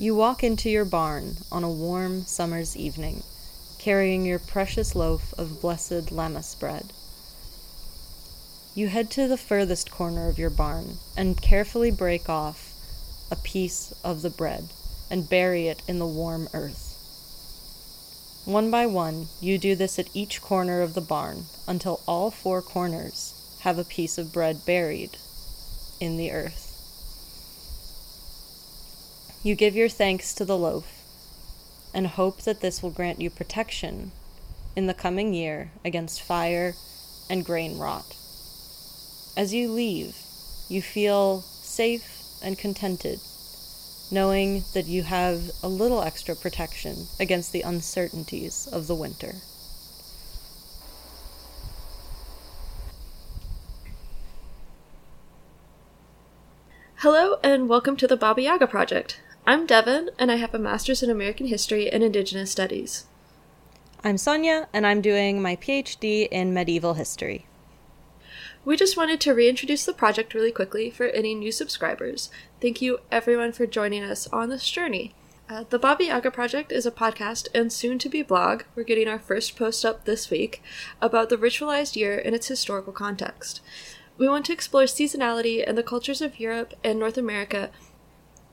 [0.00, 3.22] You walk into your barn on a warm summer's evening,
[3.78, 6.94] carrying your precious loaf of blessed lammas bread.
[8.74, 12.72] You head to the furthest corner of your barn and carefully break off
[13.30, 14.70] a piece of the bread
[15.10, 16.96] and bury it in the warm earth.
[18.46, 22.62] One by one, you do this at each corner of the barn until all four
[22.62, 25.18] corners have a piece of bread buried
[26.00, 26.69] in the earth.
[29.42, 30.84] You give your thanks to the loaf
[31.94, 34.12] and hope that this will grant you protection
[34.76, 36.74] in the coming year against fire
[37.30, 38.16] and grain rot.
[39.38, 40.14] As you leave,
[40.68, 43.18] you feel safe and contented,
[44.10, 49.36] knowing that you have a little extra protection against the uncertainties of the winter.
[56.96, 59.18] Hello, and welcome to the Baba Yaga Project.
[59.50, 63.06] I'm Devin, and I have a master's in American History and Indigenous Studies.
[64.04, 67.46] I'm Sonya, and I'm doing my PhD in medieval history.
[68.64, 72.30] We just wanted to reintroduce the project really quickly for any new subscribers.
[72.60, 75.16] Thank you, everyone, for joining us on this journey.
[75.48, 78.62] Uh, the Baba Yaga Project is a podcast and soon to be blog.
[78.76, 80.62] We're getting our first post up this week
[81.02, 83.60] about the ritualized year in its historical context.
[84.16, 87.70] We want to explore seasonality and the cultures of Europe and North America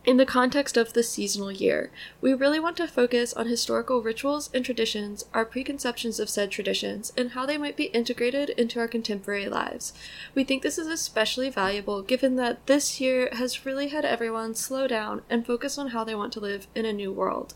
[0.08, 1.92] in the context of the seasonal year.
[2.22, 7.12] We really want to focus on historical rituals and traditions, our preconceptions of said traditions,
[7.18, 9.92] and how they might be integrated into our contemporary lives.
[10.34, 14.88] We think this is especially valuable given that this year has really had everyone slow
[14.88, 17.54] down and focus on how they want to live in a new world.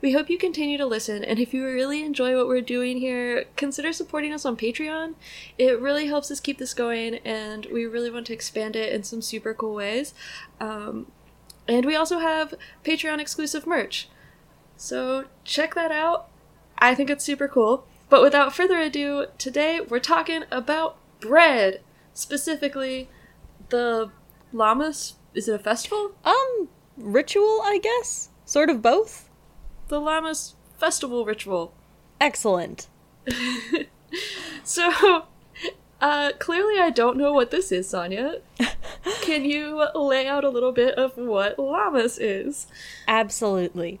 [0.00, 3.46] We hope you continue to listen, and if you really enjoy what we're doing here,
[3.56, 5.14] consider supporting us on Patreon.
[5.58, 9.02] It really helps us keep this going, and we really want to expand it in
[9.02, 10.14] some super cool ways.
[10.60, 11.06] Um,
[11.68, 14.08] and we also have Patreon exclusive merch.
[14.76, 16.28] So check that out.
[16.78, 17.86] I think it's super cool.
[18.08, 21.80] But without further ado, today we're talking about bread.
[22.14, 23.08] Specifically,
[23.70, 24.10] the
[24.52, 25.14] Lammas.
[25.34, 26.12] Is it a festival?
[26.24, 28.28] Um, ritual, I guess?
[28.44, 29.30] Sort of both?
[29.92, 31.74] the Lammas festival ritual.
[32.18, 32.88] Excellent.
[34.64, 35.26] so,
[36.02, 38.40] uh, clearly I don't know what this is, Sonya.
[39.22, 42.66] Can you lay out a little bit of what Lammas is?
[43.06, 44.00] Absolutely.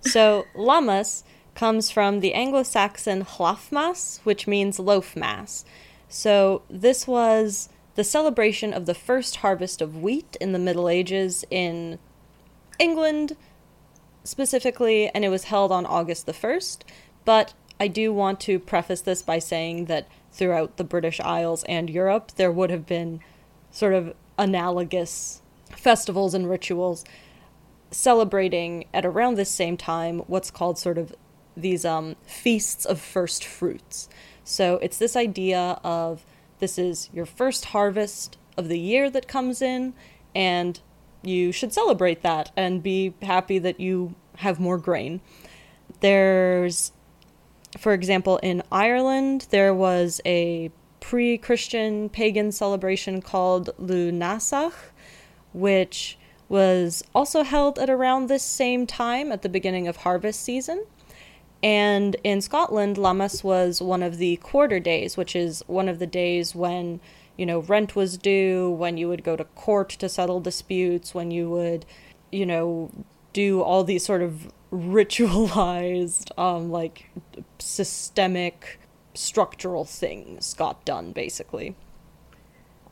[0.00, 1.22] So, Lammas
[1.54, 5.66] comes from the Anglo Saxon hlafmas, which means loaf mass.
[6.08, 11.44] So, this was the celebration of the first harvest of wheat in the Middle Ages
[11.50, 11.98] in
[12.78, 13.36] England,
[14.24, 16.80] specifically, and it was held on August the 1st.
[17.26, 21.88] But I do want to preface this by saying that throughout the British Isles and
[21.88, 23.20] Europe, there would have been
[23.70, 25.40] sort of analogous
[25.70, 27.04] festivals and rituals
[27.90, 31.14] celebrating at around this same time what's called sort of
[31.56, 34.08] these um, feasts of first fruits.
[34.42, 36.26] So it's this idea of
[36.58, 39.94] this is your first harvest of the year that comes in,
[40.34, 40.80] and
[41.22, 45.20] you should celebrate that and be happy that you have more grain.
[46.00, 46.92] There's,
[47.78, 50.70] for example, in Ireland, there was a
[51.00, 54.72] pre Christian pagan celebration called Lughnasadh,
[55.52, 56.18] which
[56.48, 60.84] was also held at around this same time at the beginning of harvest season.
[61.62, 66.06] And in Scotland, Lammas was one of the quarter days, which is one of the
[66.06, 67.00] days when
[67.36, 71.30] you know, rent was due, when you would go to court to settle disputes, when
[71.30, 71.84] you would,
[72.30, 72.90] you know,
[73.32, 77.10] do all these sort of ritualized, um, like
[77.58, 78.80] systemic,
[79.14, 81.76] structural things got done, basically.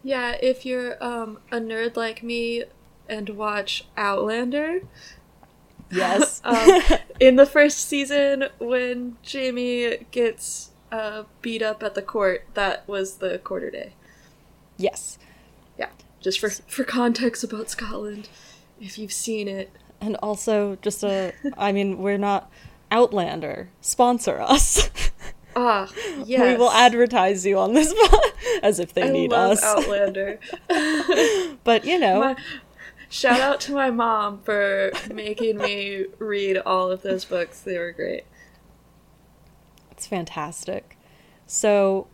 [0.04, 2.64] Yeah, if you're um, a nerd like me
[3.08, 4.82] and watch Outlander.
[5.90, 6.40] Yes.
[6.44, 12.86] um, in the first season, when jamie gets uh, beat up at the court, that
[12.88, 13.92] was the quarter day.
[14.76, 15.18] Yes.
[15.78, 15.90] Yeah.
[16.20, 18.28] Just for for context about Scotland,
[18.80, 19.70] if you've seen it.
[20.02, 22.50] And also just a I mean, we're not
[22.90, 23.70] Outlander.
[23.80, 24.90] Sponsor us.
[25.56, 25.88] Ah,
[26.26, 26.40] yes.
[26.52, 27.94] We will advertise you on this
[28.62, 29.62] as if they I need love us.
[29.62, 30.40] Outlander.
[31.64, 32.36] but you know, My-
[33.08, 37.60] shout out to my mom for making me read all of those books.
[37.60, 38.24] They were great.
[39.90, 40.98] It's fantastic.
[41.46, 42.08] So,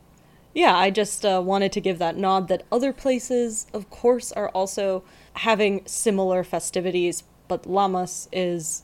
[0.53, 4.49] yeah, I just uh, wanted to give that nod that other places, of course, are
[4.51, 5.05] also
[5.35, 8.83] having similar festivities, but Lammas is,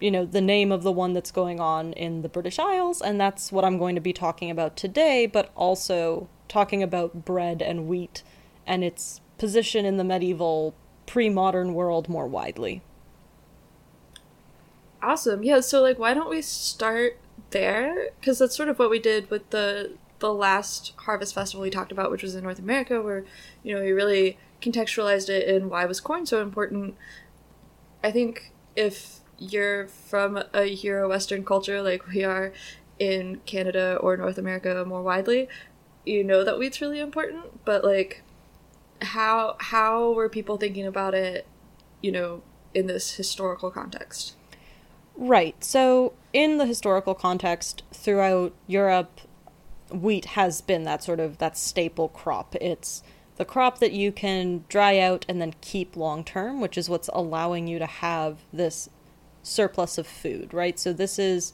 [0.00, 3.20] you know, the name of the one that's going on in the British Isles, and
[3.20, 7.88] that's what I'm going to be talking about today, but also talking about bread and
[7.88, 8.22] wheat
[8.66, 10.74] and its position in the medieval,
[11.06, 12.82] pre modern world more widely.
[15.02, 15.42] Awesome.
[15.42, 17.18] Yeah, so like why don't we start
[17.50, 18.10] there?
[18.22, 21.92] Cuz that's sort of what we did with the the last harvest festival we talked
[21.92, 23.24] about, which was in North America where,
[23.62, 26.96] you know, we really contextualized it in why was corn so important.
[28.02, 32.52] I think if you're from a Euro Western culture like we are
[32.98, 35.48] in Canada or North America more widely,
[36.04, 38.22] you know that wheat's really important, but like
[39.02, 41.46] how how were people thinking about it,
[42.00, 42.42] you know,
[42.74, 44.34] in this historical context?
[45.16, 45.62] Right.
[45.64, 49.20] So, in the historical context throughout Europe,
[49.90, 52.54] wheat has been that sort of that staple crop.
[52.56, 53.02] It's
[53.38, 57.08] the crop that you can dry out and then keep long term, which is what's
[57.12, 58.90] allowing you to have this
[59.42, 60.78] surplus of food, right?
[60.78, 61.52] So this is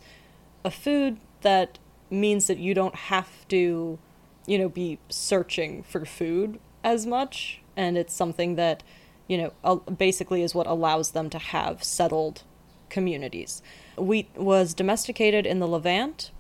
[0.64, 1.78] a food that
[2.10, 3.98] means that you don't have to,
[4.46, 8.82] you know, be searching for food as much and it's something that,
[9.28, 12.44] you know, basically is what allows them to have settled
[12.88, 13.62] communities.
[13.98, 16.30] Wheat was domesticated in the Levant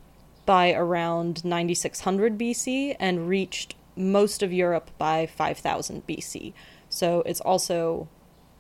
[0.46, 6.52] by around 9600 BC and reached most of Europe by 5000 BC.
[6.88, 8.08] So it's also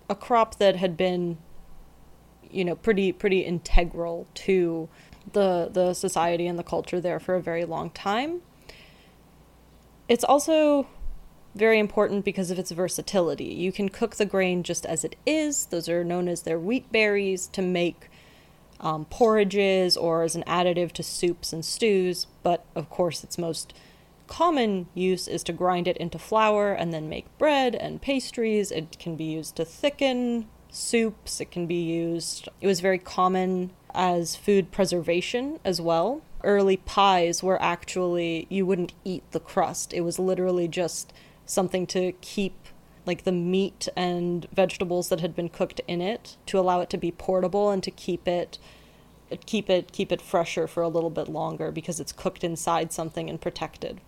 [0.08, 1.38] a crop that had been
[2.50, 4.88] you know pretty pretty integral to
[5.32, 8.42] the the society and the culture there for a very long time.
[10.08, 10.86] It's also
[11.54, 13.44] very important because of its versatility.
[13.44, 15.66] You can cook the grain just as it is.
[15.66, 18.10] Those are known as their wheat berries to make
[18.80, 22.26] um, porridges or as an additive to soups and stews.
[22.42, 23.72] But of course, its most
[24.26, 28.70] common use is to grind it into flour and then make bread and pastries.
[28.70, 31.40] It can be used to thicken soups.
[31.40, 32.48] It can be used.
[32.60, 36.22] It was very common as food preservation as well.
[36.42, 39.94] Early pies were actually, you wouldn't eat the crust.
[39.94, 41.12] It was literally just
[41.46, 42.54] something to keep
[43.06, 46.96] like the meat and vegetables that had been cooked in it to allow it to
[46.96, 48.58] be portable and to keep it
[49.46, 53.28] keep it keep it fresher for a little bit longer because it's cooked inside something
[53.28, 54.00] and protected.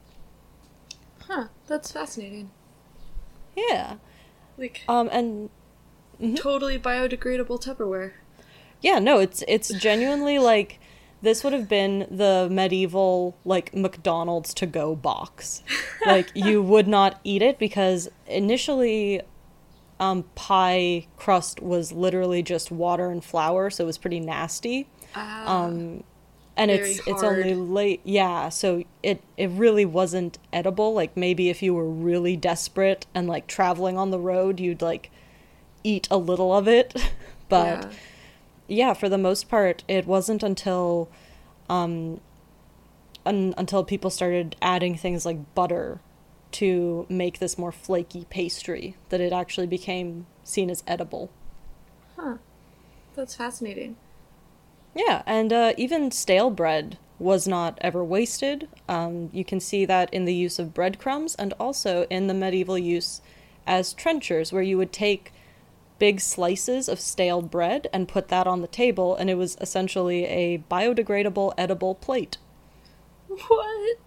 [1.27, 2.51] Huh, that's fascinating.
[3.57, 3.97] Yeah.
[4.59, 5.51] Like um and
[6.21, 6.35] mm-hmm.
[6.35, 8.13] totally biodegradable Tupperware.
[8.81, 10.79] Yeah, no, it's it's genuinely like
[11.23, 15.63] this would have been the medieval like McDonald's to go box.
[16.07, 19.23] like you would not eat it because initially
[19.99, 24.89] um, pie crust was literally just water and flour, so it was pretty nasty.
[25.15, 26.05] Ah, um,
[26.57, 27.15] and it's hard.
[27.15, 28.49] it's only late, yeah.
[28.49, 30.95] So it it really wasn't edible.
[30.95, 35.11] Like maybe if you were really desperate and like traveling on the road, you'd like
[35.85, 36.95] eat a little of it,
[37.49, 37.85] but.
[37.85, 37.91] Yeah
[38.69, 41.09] yeah, for the most part, it wasn't until
[41.69, 42.21] um,
[43.25, 46.01] un- until people started adding things like butter
[46.53, 51.31] to make this more flaky pastry that it actually became seen as edible.
[52.17, 52.37] Huh.
[53.15, 53.97] That's fascinating.
[54.97, 58.67] Yeah, and uh, even stale bread was not ever wasted.
[58.89, 62.79] Um, you can see that in the use of breadcrumbs and also in the medieval
[62.79, 63.21] use
[63.67, 65.35] as trenchers, where you would take
[65.99, 70.25] big slices of stale bread and put that on the table, and it was essentially
[70.25, 72.39] a biodegradable edible plate.
[73.29, 73.99] What?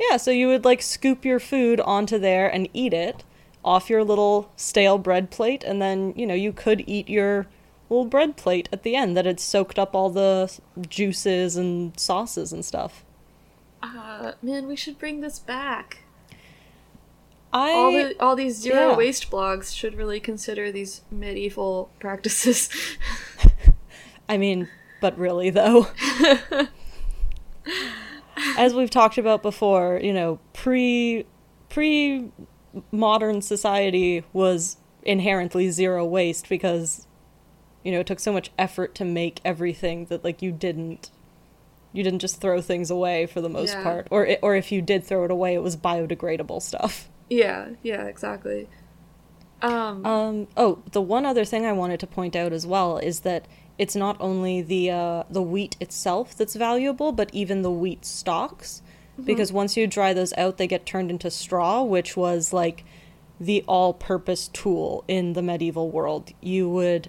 [0.00, 3.22] Yeah, so you would like scoop your food onto there and eat it
[3.64, 7.46] off your little stale bread plate, and then, you know, you could eat your
[7.90, 10.52] little bread plate at the end that had soaked up all the
[10.88, 13.04] juices and sauces and stuff.
[13.82, 15.98] Uh, man, we should bring this back.
[17.52, 18.96] I all the all these zero yeah.
[18.96, 22.68] waste blogs should really consider these medieval practices.
[24.28, 24.68] I mean,
[25.00, 25.88] but really though.
[28.56, 31.24] As we've talked about before, you know, pre
[31.70, 32.30] pre
[32.92, 37.07] modern society was inherently zero waste because
[37.84, 41.10] you know, it took so much effort to make everything that like you didn't
[41.92, 43.82] you didn't just throw things away for the most yeah.
[43.82, 47.08] part or or if you did throw it away it was biodegradable stuff.
[47.30, 48.68] Yeah, yeah, exactly.
[49.60, 53.20] Um, um, oh, the one other thing I wanted to point out as well is
[53.20, 58.04] that it's not only the uh, the wheat itself that's valuable, but even the wheat
[58.04, 58.82] stalks,
[59.12, 59.24] mm-hmm.
[59.24, 62.84] because once you dry those out, they get turned into straw, which was like
[63.40, 66.32] the all-purpose tool in the medieval world.
[66.40, 67.08] You would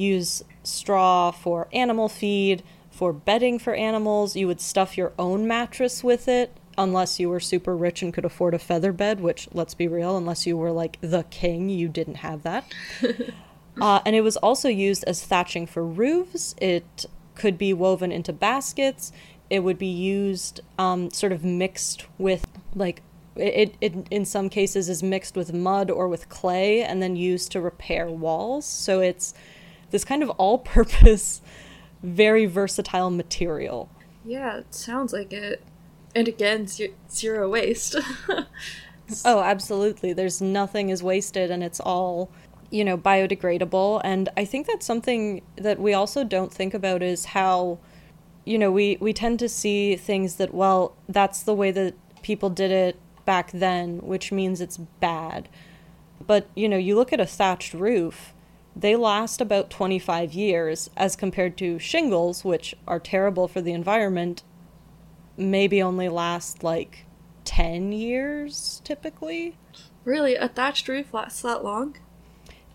[0.00, 4.36] use straw for animal feed, for bedding for animals.
[4.36, 8.24] You would stuff your own mattress with it unless you were super rich and could
[8.24, 11.88] afford a feather bed, which let's be real, unless you were like the king, you
[11.88, 12.64] didn't have that.
[13.80, 16.54] uh, and it was also used as thatching for roofs.
[16.60, 19.12] It could be woven into baskets.
[19.48, 23.02] It would be used um, sort of mixed with like
[23.36, 27.52] it, it in some cases is mixed with mud or with clay and then used
[27.52, 28.66] to repair walls.
[28.66, 29.34] So it's
[29.90, 31.40] this kind of all-purpose,
[32.02, 33.88] very versatile material.
[34.24, 35.62] Yeah, it sounds like it.
[36.14, 37.96] And again, ze- zero waste.
[39.24, 40.12] Oh, absolutely.
[40.12, 42.30] There's nothing is wasted and it's all,
[42.70, 44.00] you know, biodegradable.
[44.04, 47.78] And I think that's something that we also don't think about is how,
[48.44, 52.50] you know, we, we tend to see things that, well, that's the way that people
[52.50, 55.48] did it back then, which means it's bad.
[56.24, 58.32] But, you know, you look at a thatched roof,
[58.80, 64.42] they last about 25 years as compared to shingles, which are terrible for the environment,
[65.36, 67.04] maybe only last like
[67.44, 69.56] 10 years typically.
[70.04, 71.96] really, a thatched roof lasts that long?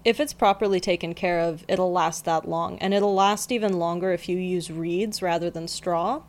[0.04, 2.78] If it's properly taken care of, it'll last that long.
[2.78, 6.22] And it'll last even longer if you use reeds rather than straw.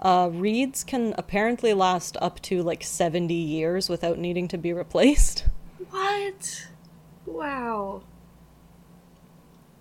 [0.00, 5.44] Uh, reeds can apparently last up to like 70 years without needing to be replaced.
[5.90, 6.68] What?
[7.26, 8.02] Wow.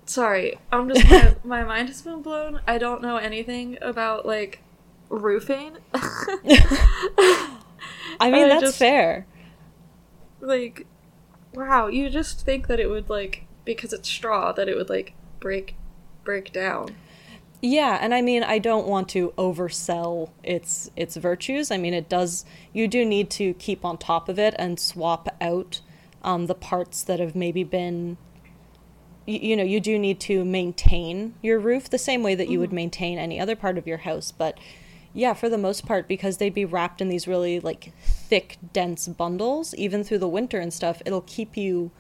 [0.09, 2.61] Sorry, I'm just my, my mind has been blown.
[2.65, 4.63] I don't know anything about like
[5.07, 5.77] roofing.
[5.93, 7.51] I
[8.19, 9.27] mean, I that's just- fair.
[10.41, 10.87] like
[11.53, 15.13] wow, you just think that it would like because it's straw that it would like
[15.39, 15.75] break
[16.23, 16.95] break down.
[17.61, 21.69] Yeah, and I mean, I don't want to oversell its its virtues.
[21.69, 22.45] I mean, it does.
[22.73, 25.81] You do need to keep on top of it and swap out
[26.23, 28.17] um, the parts that have maybe been.
[29.29, 32.59] You, you know, you do need to maintain your roof the same way that you
[32.59, 34.31] would maintain any other part of your house.
[34.31, 34.57] But
[35.13, 39.07] yeah, for the most part, because they'd be wrapped in these really like thick, dense
[39.07, 41.91] bundles, even through the winter and stuff, it'll keep you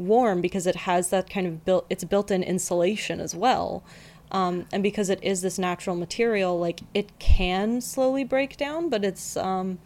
[0.00, 3.84] warm because it has that kind of built it's built-in insulation as well
[4.32, 9.04] um, and because it is this natural material like it can slowly break down but
[9.04, 9.78] it's um,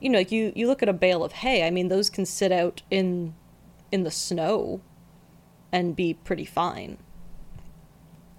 [0.00, 2.50] you know you you look at a bale of hay i mean those can sit
[2.50, 3.34] out in
[3.92, 4.80] in the snow
[5.72, 6.96] and be pretty fine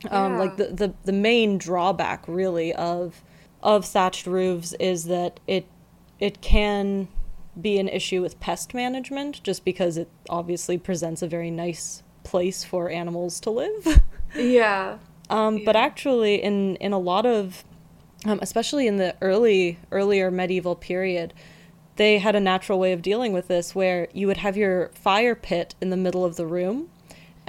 [0.09, 3.21] um, like the, the the main drawback really of
[3.61, 5.65] of thatched roofs is that it
[6.19, 7.07] it can
[7.59, 12.63] be an issue with pest management just because it obviously presents a very nice place
[12.63, 14.01] for animals to live.
[14.35, 14.99] Yeah.
[15.31, 17.63] Um, But actually, in in a lot of,
[18.25, 21.33] um, especially in the early earlier medieval period,
[21.95, 25.33] they had a natural way of dealing with this, where you would have your fire
[25.33, 26.89] pit in the middle of the room,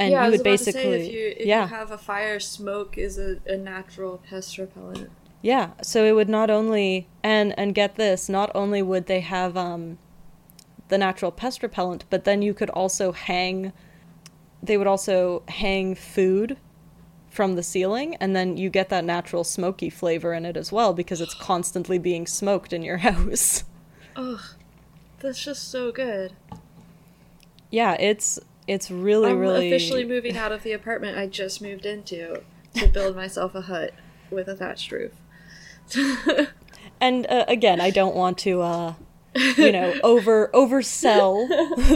[0.01, 1.99] and yeah, I you was would basically, say if you if yeah, you have a
[1.99, 5.11] fire, smoke is a, a natural pest repellent.
[5.43, 9.57] Yeah, so it would not only and and get this, not only would they have
[9.57, 9.99] um
[10.89, 13.73] the natural pest repellent, but then you could also hang
[14.63, 16.57] they would also hang food
[17.31, 20.93] from the ceiling and then you get that natural smoky flavor in it as well
[20.93, 23.65] because it's constantly being smoked in your house.
[24.17, 24.41] Ugh,
[25.21, 26.33] that's just so good.
[27.71, 28.39] Yeah, it's
[28.71, 32.43] it's really I'm really officially moving out of the apartment I just moved into
[32.75, 33.93] to build myself a hut
[34.31, 35.13] with a thatched roof.
[37.01, 38.95] And uh, again, I don't want to, uh,
[39.57, 41.49] you know, over oversell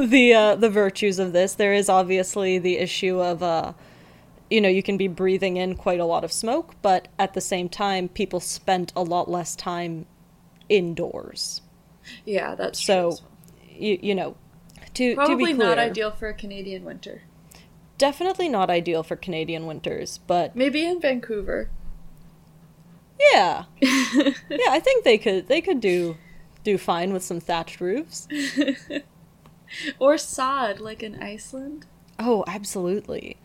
[0.08, 1.54] the uh, the virtues of this.
[1.54, 3.74] There is obviously the issue of, uh,
[4.48, 7.40] you know, you can be breathing in quite a lot of smoke, but at the
[7.40, 10.06] same time, people spent a lot less time
[10.68, 11.60] indoors.
[12.24, 12.94] yeah, that's true.
[12.94, 13.20] So, well.
[13.68, 14.36] you you know,
[14.94, 17.22] to to Probably be clear, not ideal for a Canadian winter.
[17.98, 21.70] definitely not ideal for Canadian winters, but Maybe in Vancouver.
[23.32, 24.32] yeah, yeah,
[24.70, 26.16] I think they could they could do
[26.64, 28.26] do fine with some thatched roofs.
[29.98, 31.86] or sod, like in Iceland.
[32.18, 33.36] Oh, absolutely.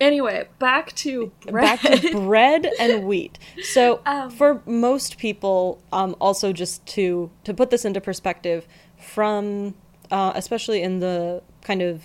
[0.00, 1.80] Anyway, back to bread.
[1.80, 3.38] back to bread and wheat.
[3.62, 8.66] So Um, for most people, um, also just to to put this into perspective,
[8.96, 9.74] from
[10.12, 12.02] uh, especially in the kind of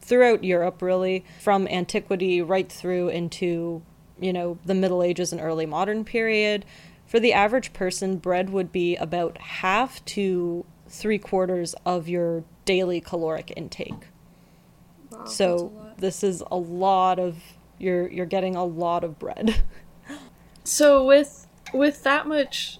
[0.00, 3.82] throughout Europe, really from antiquity right through into
[4.20, 6.64] you know the Middle Ages and early modern period,
[7.06, 13.00] for the average person, bread would be about half to three quarters of your daily
[13.00, 14.08] caloric intake.
[15.10, 17.38] Wow, So this is a lot of
[17.78, 19.62] you're you're getting a lot of bread.
[20.64, 22.78] So with with that much,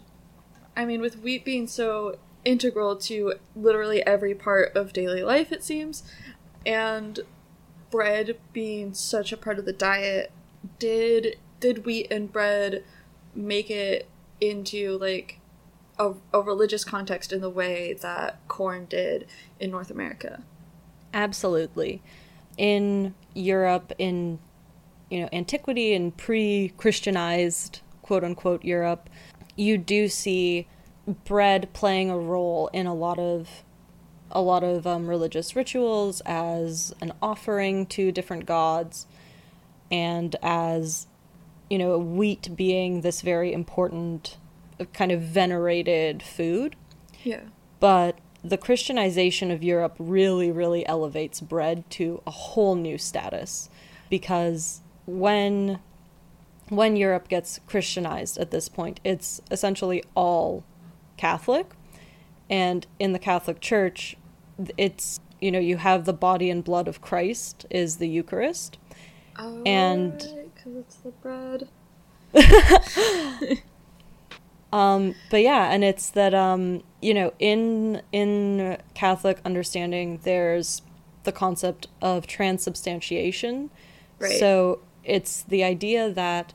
[0.76, 5.62] I mean, with wheat being so integral to literally every part of daily life, it
[5.62, 6.02] seems,
[6.66, 7.20] and
[7.90, 10.32] bread being such a part of the diet,
[10.78, 12.82] did did wheat and bread
[13.34, 14.08] make it
[14.40, 15.38] into like
[15.98, 19.26] a, a religious context in the way that corn did
[19.60, 20.42] in North America?
[21.14, 22.02] Absolutely.
[22.58, 24.38] In Europe, in
[25.10, 29.08] you know antiquity and pre-Christianized quote unquote Europe,
[29.56, 30.66] you do see
[31.06, 33.62] bread playing a role in a lot of
[34.34, 39.06] a lot of um, religious rituals as an offering to different gods.
[39.90, 41.06] and as
[41.68, 44.36] you know wheat being this very important
[44.80, 46.76] uh, kind of venerated food
[47.24, 47.40] Yeah.
[47.80, 53.68] but the christianization of europe really really elevates bread to a whole new status
[54.10, 55.78] because when
[56.68, 60.64] when europe gets christianized at this point it's essentially all
[61.22, 61.66] catholic
[62.50, 64.16] and in the catholic church
[64.76, 68.78] it's you know you have the body and blood of christ is the eucharist
[69.38, 70.18] Oh, And-
[70.54, 71.68] because it's the bread.
[74.72, 80.80] Um, but yeah, and it's that um, you know, in in Catholic understanding, there's
[81.24, 83.70] the concept of transubstantiation.
[84.18, 84.38] Right.
[84.38, 86.54] So it's the idea that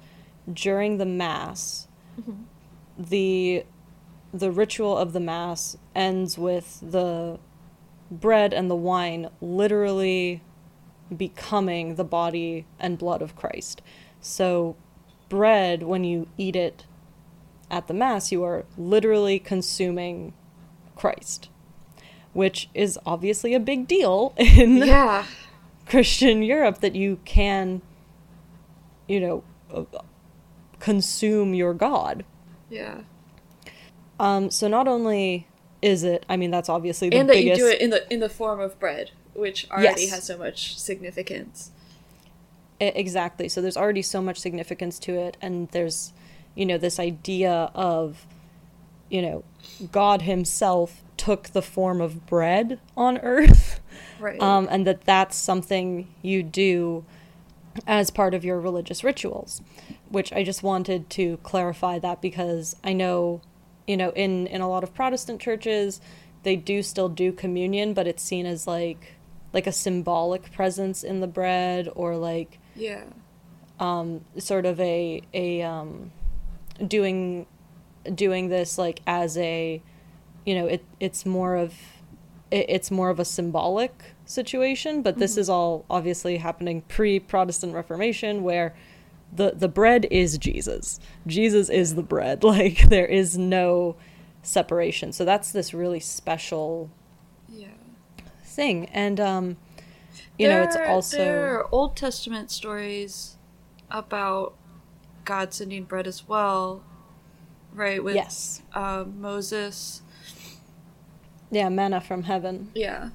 [0.52, 1.88] during the mass,
[2.98, 3.66] the
[4.34, 7.40] the ritual of the mass ends with the
[8.12, 10.42] bread and the wine literally
[11.16, 13.82] becoming the body and blood of Christ.
[14.22, 14.76] So
[15.30, 16.86] bread when you eat it
[17.70, 20.34] at the Mass, you are literally consuming
[20.96, 21.50] Christ,
[22.34, 25.26] which is obviously a big deal in Yeah.
[25.86, 27.82] Christian Europe that you can,
[29.08, 29.44] you know,
[29.74, 29.84] uh,
[30.80, 32.26] consume your God.
[32.70, 33.02] Yeah.
[34.20, 35.48] Um, so not only
[35.82, 37.60] is it, I mean, that's obviously the and that biggest.
[37.60, 40.10] you do it in the in the form of bread, which already Yes.
[40.12, 41.72] has so much significance.
[42.82, 43.48] E- exactly.
[43.50, 46.14] So there's already so much significance to it, and there's,
[46.56, 48.26] you know, this idea of,
[49.10, 49.44] you know,
[49.92, 53.80] God Himself took the form of bread on earth,
[54.20, 54.42] Right.
[54.42, 57.06] um, and that that's something you do
[57.86, 59.62] as part of your religious rituals.
[60.10, 63.42] Which I just wanted to clarify that because I know,
[63.88, 66.00] you know, in in a lot of Protestant churches,
[66.44, 69.16] they do still do communion, but it's seen as like
[69.54, 73.04] like a symbolic presence in the bread or like yeah.
[73.80, 76.12] um, sort of a a um,
[76.86, 77.48] doing
[78.14, 79.82] doing this like as a
[80.46, 81.74] you know it it's more of
[82.52, 87.74] it, it's more of a symbolic situation but this is all obviously happening pre Protestant
[87.74, 88.76] Reformation where
[89.32, 93.96] the the bread is Jesus Jesus is the bread like there is no
[94.42, 96.90] separation so that's this really special
[97.50, 97.68] Yeah.
[98.44, 99.58] thing and um
[100.40, 103.36] you know it's also there are Old Testament stories
[103.92, 104.54] about
[105.26, 106.84] God sending bread as well,
[107.74, 108.02] right?
[108.04, 110.02] With yes uh, Moses.
[111.52, 113.10] yeah manna from heaven Yeah.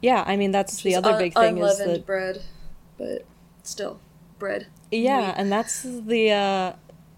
[0.00, 2.42] yeah i mean that's the other un- big thing is unleavened that bread,
[2.96, 3.24] but
[3.62, 4.00] still
[4.38, 4.66] bread.
[4.90, 6.72] Yeah and that's the uh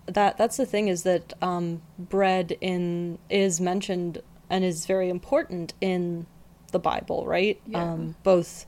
[0.06, 5.72] that that's the thing is that um bread in is mentioned and is very important
[5.80, 6.26] in
[6.72, 7.60] the bible right?
[7.66, 7.92] Yeah.
[7.92, 8.66] um both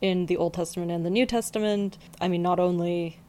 [0.00, 1.98] in the old testament and the new testament.
[2.20, 3.20] I mean not only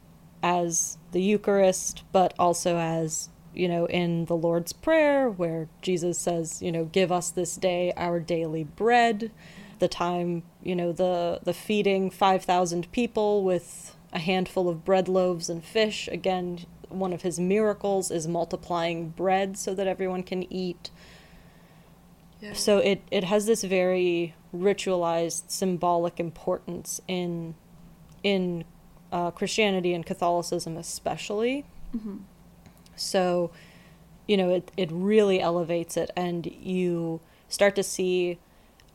[0.42, 6.62] as the eucharist but also as you know in the lord's prayer where jesus says
[6.62, 9.30] you know give us this day our daily bread.
[9.80, 15.48] The time you know the the feeding 5000 people with a handful of bread loaves
[15.48, 20.90] and fish again one of his miracles is multiplying bread so that everyone can eat
[22.40, 22.54] Yeah.
[22.54, 27.54] so it it has this very ritualized symbolic importance in
[28.22, 28.64] in
[29.12, 31.64] uh, Christianity and Catholicism especially.
[31.96, 32.20] Mhm.
[32.96, 33.50] So,
[34.26, 38.38] you know, it it really elevates it, and you start to see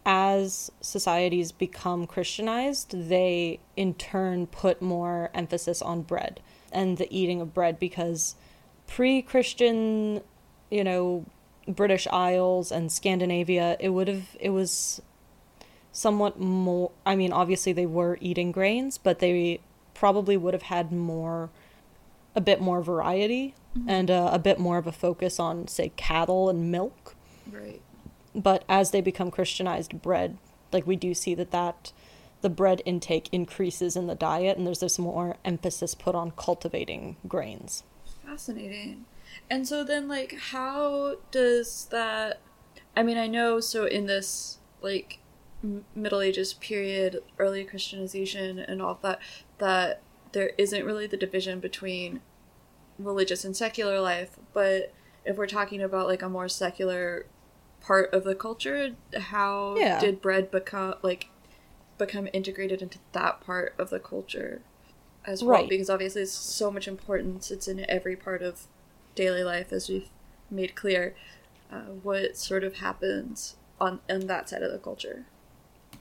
[0.06, 6.42] as societies become Christianized, they in turn put more emphasis on bread
[6.72, 8.36] and the eating of bread because
[8.88, 10.22] pre-Christian,
[10.70, 11.26] you know,
[11.68, 15.02] British Isles and Scandinavia, it would have it was
[15.92, 19.62] somewhat more I mean, obviously they were eating grains, but they
[19.96, 21.50] probably would have had more
[22.36, 23.56] a bit more variety
[23.88, 27.16] and uh, a bit more of a focus on say cattle and milk
[27.52, 27.82] Right.
[28.36, 30.38] But as they become christianized bread
[30.72, 31.92] like we do see that that
[32.42, 37.16] the bread intake increases in the diet and there's this more emphasis put on cultivating
[37.28, 37.84] grains
[38.26, 39.06] Fascinating.
[39.50, 42.42] And so then, like, how does that?
[42.96, 43.60] I mean, I know.
[43.60, 45.20] So in this like
[45.96, 49.20] Middle Ages period, early Christianization, and all that,
[49.60, 52.22] that there isn't really the division between
[52.98, 54.38] religious and secular life.
[54.54, 54.94] But
[55.24, 57.26] if we're talking about like a more secular
[57.86, 60.00] part of the culture, how Yeah.
[60.00, 61.30] did bread become like
[61.98, 64.62] become integrated into that part of the culture
[65.24, 65.60] as well?
[65.60, 65.70] Right.
[65.70, 67.52] Because obviously, it's so much importance.
[67.52, 68.68] It's in every part of
[69.14, 70.10] daily life, as we've
[70.50, 71.16] made clear.
[71.72, 75.26] Uh, what sort of happens on on that side of the culture?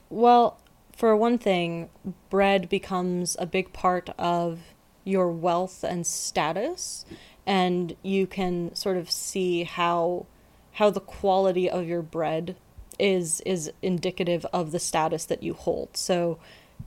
[0.09, 0.57] Well,
[0.95, 1.89] for one thing,
[2.29, 4.59] bread becomes a big part of
[5.03, 7.05] your wealth and status,
[7.45, 10.25] and you can sort of see how
[10.75, 12.55] how the quality of your bread
[12.99, 15.95] is is indicative of the status that you hold.
[15.95, 16.37] So,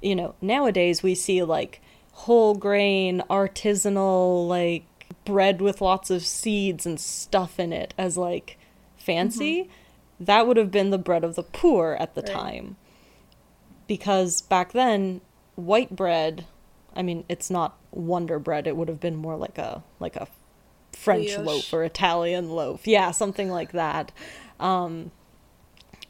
[0.03, 1.81] you know, nowadays we see like
[2.13, 4.85] whole grain, artisanal, like
[5.25, 8.59] bread with lots of seeds and stuff in it as like
[8.97, 9.63] fancy.
[9.63, 10.25] Mm-hmm.
[10.25, 12.31] That would have been the bread of the poor at the right.
[12.31, 12.77] time.
[13.87, 15.23] Because back then,
[15.55, 16.45] white bread,
[16.95, 18.67] I mean, it's not wonder bread.
[18.67, 20.29] It would have been more like a like a
[20.99, 21.47] French Brioche.
[21.47, 22.87] loaf or Italian loaf.
[22.87, 24.11] Yeah, something like that.
[24.59, 25.13] Um,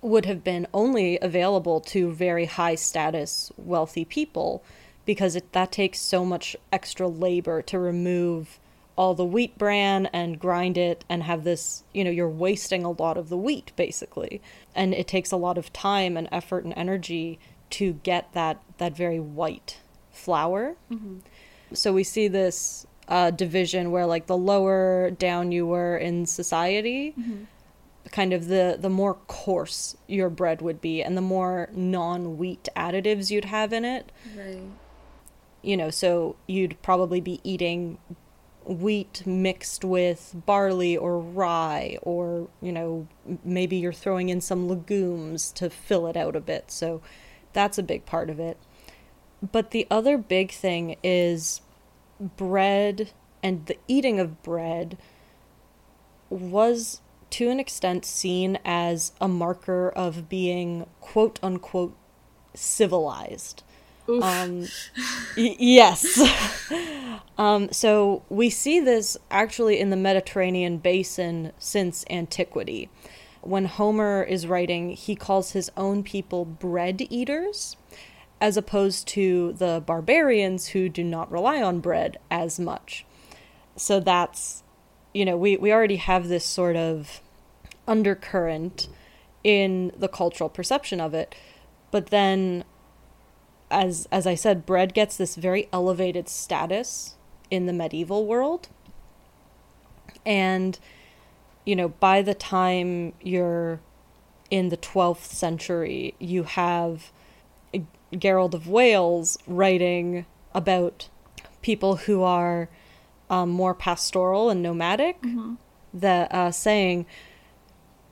[0.01, 4.62] would have been only available to very high status wealthy people
[5.05, 8.59] because it, that takes so much extra labor to remove
[8.96, 12.90] all the wheat bran and grind it and have this you know you're wasting a
[12.90, 14.40] lot of the wheat basically
[14.74, 17.38] and it takes a lot of time and effort and energy
[17.70, 19.79] to get that that very white
[20.11, 21.18] flour mm-hmm.
[21.72, 27.14] so we see this uh, division where like the lower down you were in society
[27.18, 27.44] mm-hmm.
[28.11, 33.31] kind of the the more coarse your bread would be and the more non-wheat additives
[33.31, 34.12] you'd have in it.
[34.37, 34.61] Right.
[35.62, 37.99] You know so you'd probably be eating
[38.64, 43.09] wheat mixed with barley or rye or you know
[43.42, 46.71] maybe you're throwing in some legumes to fill it out a bit.
[46.71, 47.01] So
[47.55, 48.59] that's a big part of it.
[49.40, 51.62] But the other big thing is
[52.20, 53.11] bread
[53.42, 54.98] and the eating of bread
[56.31, 57.00] was
[57.31, 61.96] to an extent seen as a marker of being quote unquote
[62.54, 63.62] civilized.
[64.09, 64.62] Um,
[65.37, 66.20] y- yes.
[67.38, 72.88] um, so we see this actually in the Mediterranean basin since antiquity.
[73.42, 77.76] When Homer is writing, he calls his own people bread eaters,
[78.40, 83.05] as opposed to the barbarians who do not rely on bread as much.
[83.77, 84.62] So that's
[85.14, 87.20] you know, we, we already have this sort of
[87.87, 88.88] undercurrent
[89.42, 91.35] in the cultural perception of it.
[91.90, 92.64] But then
[93.70, 97.14] as as I said, bread gets this very elevated status
[97.51, 98.68] in the medieval world.
[100.24, 100.79] And
[101.64, 103.81] you know, by the time you're
[104.51, 107.12] in the 12th century, you have
[108.16, 111.09] Gerald of Wales writing about
[111.62, 112.68] people who are
[113.29, 115.55] um, more pastoral and nomadic, mm-hmm.
[115.92, 117.07] that uh, saying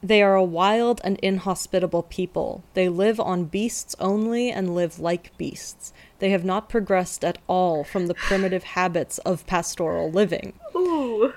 [0.03, 2.63] they are a wild and inhospitable people.
[2.75, 5.93] They live on beasts only and live like beasts.
[6.19, 10.53] They have not progressed at all from the primitive habits of pastoral living.
[10.75, 11.33] Ooh.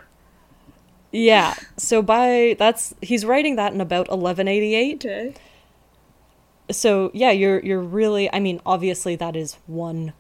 [1.12, 1.56] Yeah.
[1.78, 5.06] So by that's he's writing that in about 1188.
[5.06, 5.34] Okay.
[6.72, 10.14] So yeah, you're you're really I mean obviously that is one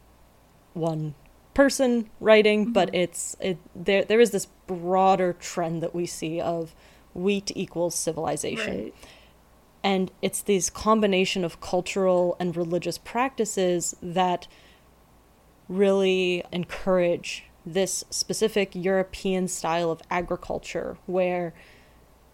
[0.74, 1.16] one
[1.54, 2.74] person writing, mm-hmm.
[2.74, 6.74] but it's it there there is this broader trend that we see of
[7.14, 8.84] wheat equals civilization.
[8.84, 8.96] Right.
[9.84, 14.48] And it's these combination of cultural and religious practices that
[15.70, 21.54] really encourage this specific European style of agriculture where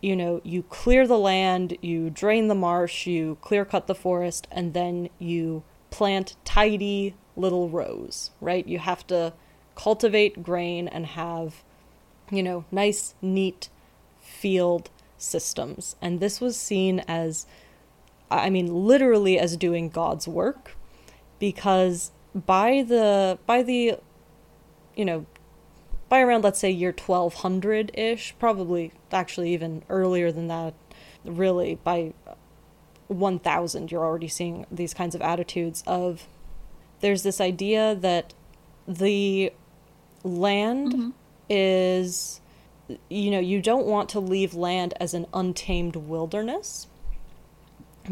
[0.06, 4.48] you know you clear the land, you drain the marsh, you clear cut the forest
[4.52, 8.68] and then you plant tidy little rows, right?
[8.68, 9.34] You have to
[9.76, 11.64] cultivate grain and have,
[12.30, 13.70] you know, nice, neat
[14.22, 15.96] field systems.
[16.02, 17.46] And this was seen as,
[18.30, 20.78] I mean, literally as doing God's work,
[21.40, 24.00] because by the, by the,
[24.96, 25.26] you know,
[26.10, 30.74] by around, let's say, year 1200 ish, probably actually even earlier than that,
[31.24, 32.14] really, by
[33.08, 36.28] 1000, you're already seeing these kinds of attitudes of
[37.02, 38.34] there's this idea that
[38.88, 39.52] the
[40.24, 41.10] land mm-hmm.
[41.50, 42.42] is
[43.10, 46.88] you know you don't want to leave land as an untamed wilderness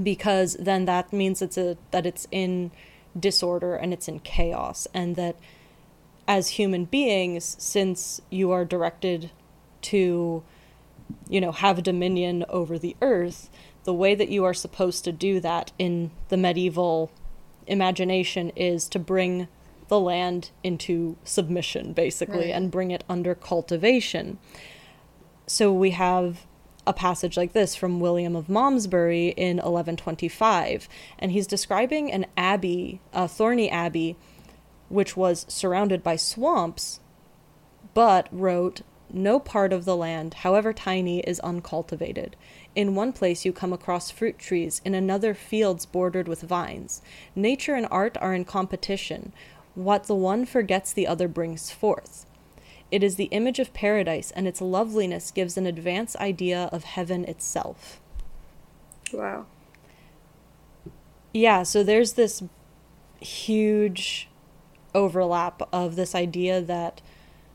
[0.01, 2.71] because then that means it's a that it's in
[3.19, 5.35] disorder and it's in chaos and that
[6.27, 9.31] as human beings since you are directed
[9.81, 10.43] to
[11.27, 13.49] you know have dominion over the earth
[13.83, 17.11] the way that you are supposed to do that in the medieval
[17.67, 19.47] imagination is to bring
[19.87, 22.55] the land into submission, basically, right.
[22.55, 24.39] and bring it under cultivation.
[25.47, 26.45] So we have
[26.85, 33.01] a passage like this from William of Malmesbury in 1125, and he's describing an abbey,
[33.13, 34.17] a Thorney Abbey,
[34.93, 36.99] which was surrounded by swamps,
[37.95, 42.35] but wrote no part of the land, however tiny, is uncultivated.
[42.75, 47.01] In one place you come across fruit trees, in another fields bordered with vines.
[47.35, 49.33] Nature and art are in competition.
[49.73, 52.27] What the one forgets, the other brings forth.
[52.91, 57.25] It is the image of paradise, and its loveliness gives an advance idea of heaven
[57.25, 57.99] itself.
[59.11, 59.47] Wow.
[61.33, 62.43] Yeah, so there's this
[63.19, 64.27] huge
[64.95, 67.01] overlap of this idea that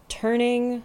[0.09, 0.85] turning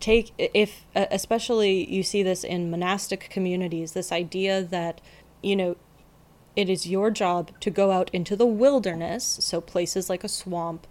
[0.00, 5.00] take if especially you see this in monastic communities this idea that
[5.42, 5.76] you know
[6.56, 10.86] it is your job to go out into the wilderness so places like a swamp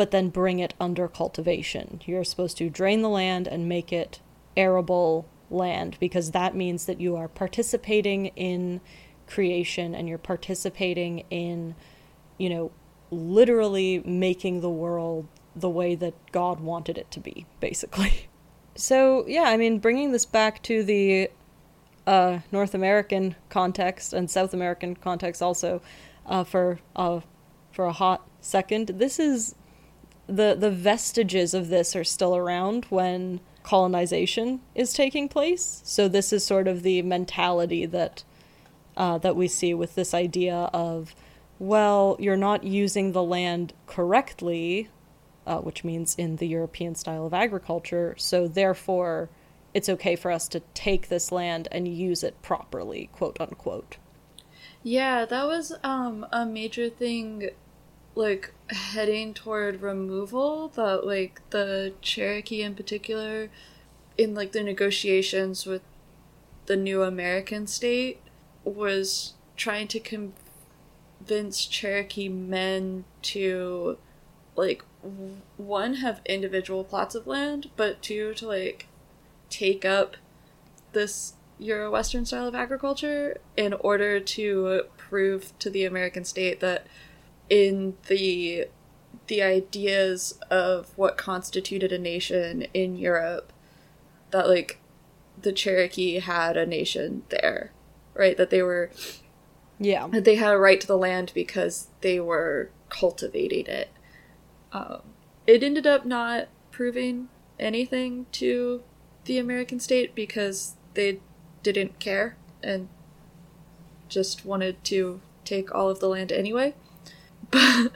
[0.00, 2.00] but then bring it under cultivation.
[2.06, 4.20] You're supposed to drain the land and make it
[4.56, 8.80] arable land because that means that you are participating in
[9.26, 11.74] creation and you're participating in
[12.38, 12.70] you know
[13.10, 18.28] literally making the world the way that God wanted it to be, basically.
[18.76, 21.28] So, yeah, I mean, bringing this back to the
[22.06, 25.82] uh, North American context and South American context also
[26.26, 27.20] uh, for uh,
[27.72, 29.54] for a hot second, this is
[30.26, 35.82] the the vestiges of this are still around when colonization is taking place.
[35.84, 38.24] So this is sort of the mentality that
[38.96, 41.14] uh, that we see with this idea of
[41.60, 44.88] well, you're not using the land correctly,
[45.46, 49.28] uh, which means in the European style of agriculture, so therefore
[49.74, 53.98] it's okay for us to take this land and use it properly, quote unquote.
[54.82, 57.50] Yeah, that was um, a major thing,
[58.14, 60.68] like heading toward removal.
[60.68, 63.50] That like the Cherokee in particular,
[64.16, 65.82] in like the negotiations with
[66.64, 68.22] the new American state,
[68.64, 70.32] was trying to com-
[71.20, 73.98] convince Cherokee men to
[74.56, 74.82] like
[75.56, 78.86] one have individual plots of land, but two to like
[79.48, 80.16] take up
[80.92, 86.86] this Euro Western style of agriculture in order to prove to the American state that
[87.48, 88.66] in the
[89.26, 93.52] the ideas of what constituted a nation in Europe
[94.30, 94.78] that like
[95.40, 97.72] the Cherokee had a nation there,
[98.14, 98.36] right?
[98.36, 98.90] That they were
[99.80, 100.06] yeah.
[100.08, 103.88] They had a right to the land because they were cultivating it.
[104.72, 105.00] Um,
[105.46, 108.82] it ended up not proving anything to
[109.24, 111.20] the American state because they
[111.62, 112.88] didn't care and
[114.08, 116.74] just wanted to take all of the land anyway.
[117.50, 117.92] But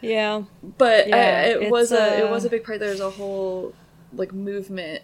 [0.00, 2.78] yeah, but yeah, I, it was a, a it was a big part.
[2.78, 3.74] There's a whole
[4.12, 5.02] like movement,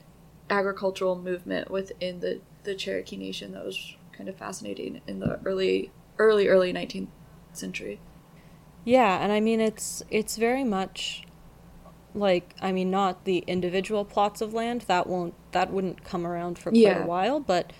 [0.48, 5.90] agricultural movement within the the Cherokee Nation that was kind of fascinating in the early
[6.18, 7.09] early early 19th
[7.54, 7.98] century.
[8.85, 11.24] Yeah, and I mean it's it's very much
[12.14, 16.59] like I mean not the individual plots of land that won't that wouldn't come around
[16.59, 17.02] for quite yeah.
[17.02, 17.72] a while, but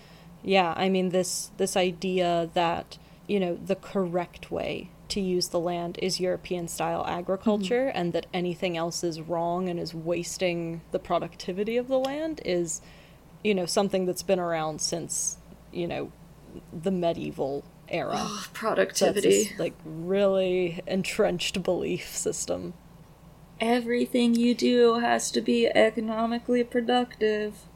[0.43, 5.61] yeah, I mean this this idea that you know the correct way to use the
[5.61, 7.99] land is European style agriculture mm-hmm.
[7.99, 12.81] and that anything else is wrong and is wasting the productivity of the land is
[13.45, 15.37] you know something that's been around since
[15.71, 16.11] you know
[16.73, 18.15] the medieval era.
[18.17, 19.45] Oh, productivity.
[19.45, 22.75] This, like really entrenched belief system.
[23.61, 27.67] Everything you do has to be economically productive.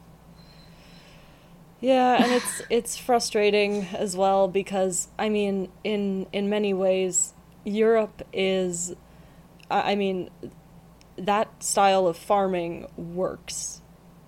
[1.79, 7.33] Yeah, and it's it's frustrating as well because I mean in in many ways
[7.63, 8.95] Europe is
[9.69, 10.29] I mean
[11.17, 13.81] that style of farming works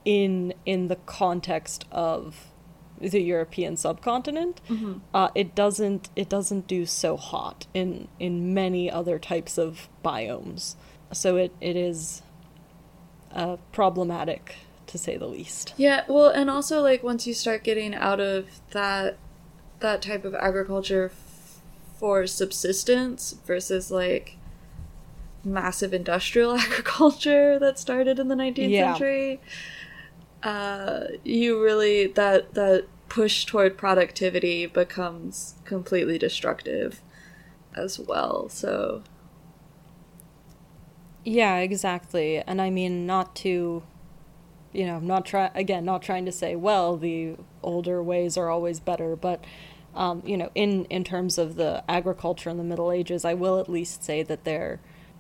[0.06, 2.52] in in the context of
[3.00, 4.96] the European subcontinent, mm-hmm.
[5.14, 10.76] uh, it doesn't it doesn't do so hot in in many other types of biomes.
[11.14, 12.22] So it it is
[13.34, 14.56] uh, problematic
[14.88, 15.74] to say the least.
[15.78, 19.18] Yeah, well, and also like once you start getting out of that
[19.80, 21.62] that type of agriculture f-
[22.00, 24.38] for subsistence versus like
[25.44, 28.94] massive industrial agriculture that started in the 19th yeah.
[28.94, 29.40] century
[30.48, 37.02] uh, you really that that push toward productivity becomes completely destructive
[37.76, 38.48] as well.
[38.48, 39.04] So
[41.26, 42.38] yeah, exactly.
[42.38, 43.84] And I mean, not to,
[44.72, 48.80] you know, not try again, not trying to say, well, the older ways are always
[48.80, 49.44] better, but
[49.96, 53.60] um, you know, in in terms of the agriculture in the Middle Ages, I will
[53.60, 54.80] at least say that there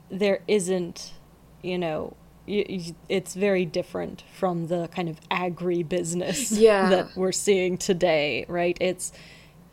[0.10, 1.16] there isn't,
[1.62, 2.16] you know,
[2.48, 6.90] it's very different from the kind of agribusiness yeah.
[6.90, 8.78] that we're seeing today, right?
[8.80, 9.12] It's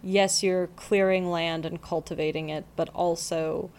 [0.02, 3.70] yes, you're clearing land and cultivating it, but also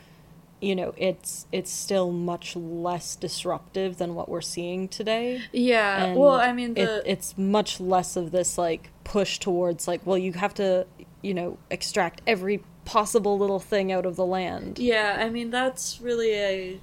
[0.61, 5.43] you know, it's it's still much less disruptive than what we're seeing today.
[5.51, 6.05] Yeah.
[6.05, 10.05] And well, I mean, the it, it's much less of this like push towards like,
[10.05, 10.87] well, you have to,
[11.21, 14.79] you know, extract every possible little thing out of the land.
[14.79, 16.79] yeah, I mean that's really a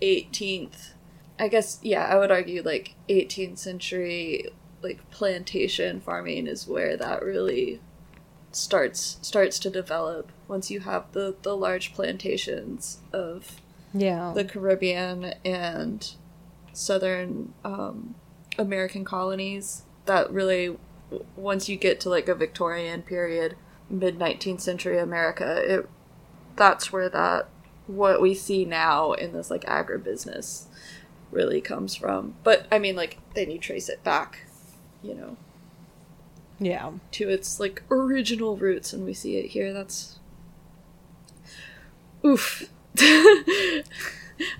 [0.00, 0.93] 18th.
[1.38, 4.48] I guess yeah, I would argue like 18th century
[4.82, 7.80] like plantation farming is where that really
[8.52, 13.60] starts starts to develop once you have the the large plantations of
[13.92, 14.32] Yeah.
[14.34, 16.08] the Caribbean and
[16.72, 18.14] southern um,
[18.58, 19.82] American colonies.
[20.06, 20.76] That really,
[21.34, 23.56] once you get to like a Victorian period,
[23.90, 25.88] mid nineteenth century America, it
[26.56, 27.48] that's where that
[27.86, 30.66] what we see now in this like agribusiness
[31.34, 32.34] really comes from.
[32.44, 34.46] But I mean, like then you trace it back,
[35.02, 35.36] you know,
[36.58, 36.92] yeah.
[37.12, 39.72] to its like original roots, and we see it here.
[39.72, 40.18] That's
[42.24, 42.70] oof.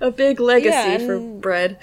[0.01, 1.79] a big legacy Yeah, for bread.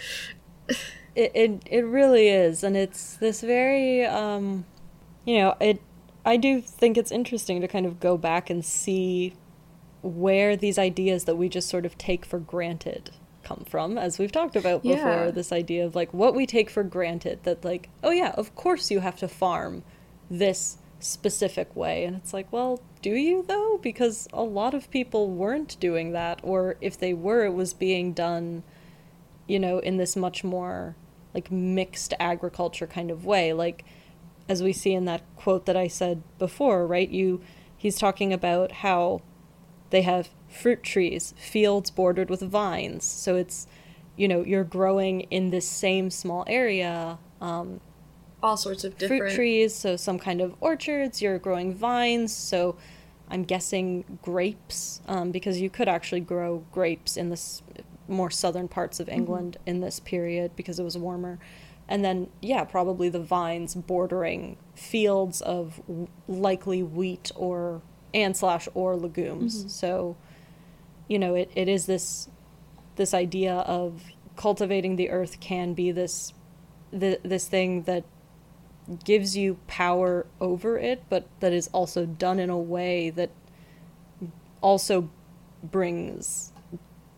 [1.15, 4.65] It, it it really is, and it's this very um,
[5.25, 5.81] you know, it.
[6.25, 9.35] I do think it's interesting to kind of go back and see
[10.03, 13.11] where these ideas that we just sort of take for granted
[13.43, 14.97] come from, as we've talked about before.
[14.97, 15.31] Yeah.
[15.31, 18.91] This idea of like what we take for granted that like, oh yeah, of course
[18.91, 19.83] you have to farm
[20.31, 23.79] this specific way, and it's like, well, do you though?
[23.83, 28.13] Because a lot of people weren't doing that, or if they were, it was being
[28.13, 28.63] done
[29.47, 30.97] you know, in this much more
[31.35, 33.53] like mixed agriculture kind of way.
[33.53, 33.85] Like
[34.49, 37.09] as we see in that quote that I said before, right?
[37.09, 37.43] You
[37.77, 39.21] he's talking about how
[39.91, 43.05] they have fruit trees, fields bordered with vines.
[43.05, 43.67] So it's
[44.17, 47.81] you know, you're growing in this same small area, um,
[48.43, 52.77] All sorts of different fruit trees, so some kind of orchards, you're growing vines, so
[53.31, 57.63] I'm guessing grapes, um, because you could actually grow grapes in this
[58.07, 61.39] more southern parts of England in this period because it was warmer.
[61.89, 67.81] And then, yeah, probably the vines bordering fields of w- likely wheat or
[68.13, 69.65] and slash or legumes.
[69.73, 70.17] So,
[71.13, 72.31] you know, it, it is this
[72.97, 74.03] this idea of
[74.35, 76.33] cultivating the earth can be this
[76.99, 78.05] th- this thing that
[79.05, 83.29] gives you power over it, but that is also done in a way that
[84.63, 85.11] also
[85.63, 86.51] brings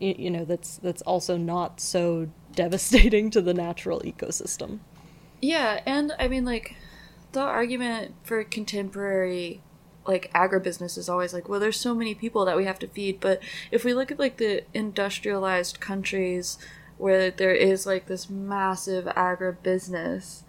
[0.00, 4.80] y- you know that's that's also not so devastating to the natural ecosystem.
[5.40, 6.74] Yeah, and I mean like
[7.30, 9.60] the argument for contemporary
[10.06, 13.20] like agribusiness is always like, well, there's so many people that we have to feed,
[13.20, 13.40] but
[13.70, 16.58] if we look at like the industrialized countries
[16.98, 20.42] where there is like this massive agribusiness,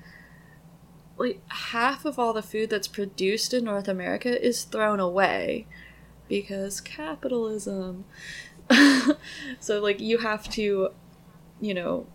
[1.17, 5.65] like half of all the food that's produced in North America is thrown away
[6.27, 8.05] because capitalism.
[9.59, 10.89] so like you have to,
[11.61, 12.07] you know,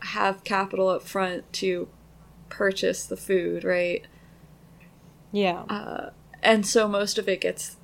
[0.00, 1.88] have capital up front to
[2.48, 4.06] purchase the food, right?
[5.32, 5.64] Yeah.
[5.68, 6.10] Uh,
[6.46, 7.76] and so most of it gets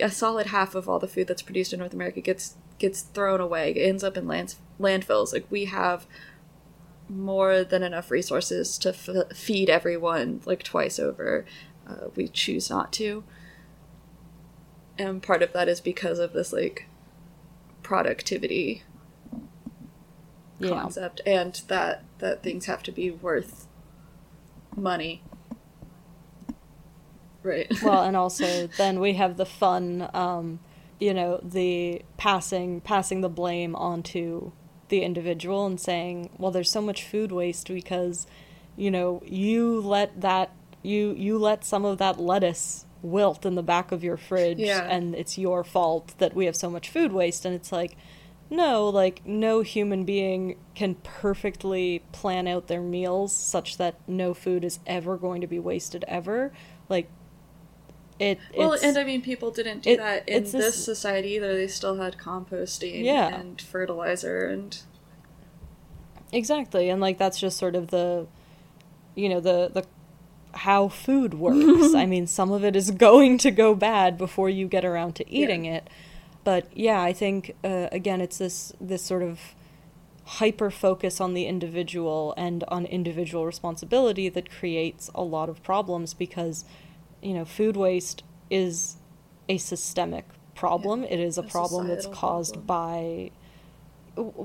[0.00, 3.38] a solid half of all the food that's produced in North America gets gets thrown
[3.38, 3.70] away.
[3.72, 5.34] It ends up in lands, landfills.
[5.34, 6.06] Like we have
[7.06, 11.44] more than enough resources to f- feed everyone like twice over.
[11.86, 13.24] Uh, we choose not to,
[14.96, 16.86] and part of that is because of this like
[17.82, 18.84] productivity
[20.58, 20.70] yeah.
[20.70, 23.66] concept and that that things have to be worth
[24.74, 25.22] money
[27.42, 27.66] right.
[27.82, 30.60] Well, and also then we have the fun, um,
[31.00, 34.52] you know, the passing passing the blame onto
[34.88, 38.26] the individual and saying, well, there's so much food waste because,
[38.76, 40.50] you know, you let that
[40.82, 44.86] you you let some of that lettuce wilt in the back of your fridge Yeah.
[44.88, 47.44] and it's your fault that we have so much food waste.
[47.44, 47.96] And it's like
[48.50, 54.62] no like no human being can perfectly plan out their meals such that no food
[54.64, 56.52] is ever going to be wasted ever.
[56.88, 57.08] Like
[58.22, 61.54] it well and i mean people didn't do it- that in this, this- society either
[61.54, 63.28] they still had composting Yeah.
[63.38, 64.78] and fertilizer and
[66.32, 68.26] Exactly, and like that's just sort of the,
[69.14, 69.84] you know, the the
[70.56, 71.94] how food works.
[71.94, 75.30] I mean, some of it is going to go bad before you get around to
[75.30, 75.88] eating it,
[76.44, 79.40] but yeah, I think uh, again, it's this this sort of
[80.24, 86.14] hyper focus on the individual and on individual responsibility that creates a lot of problems
[86.14, 86.64] because,
[87.22, 88.96] you know, food waste is
[89.48, 91.04] a systemic problem.
[91.04, 92.66] It is a, a problem that's caused problem.
[92.66, 93.30] by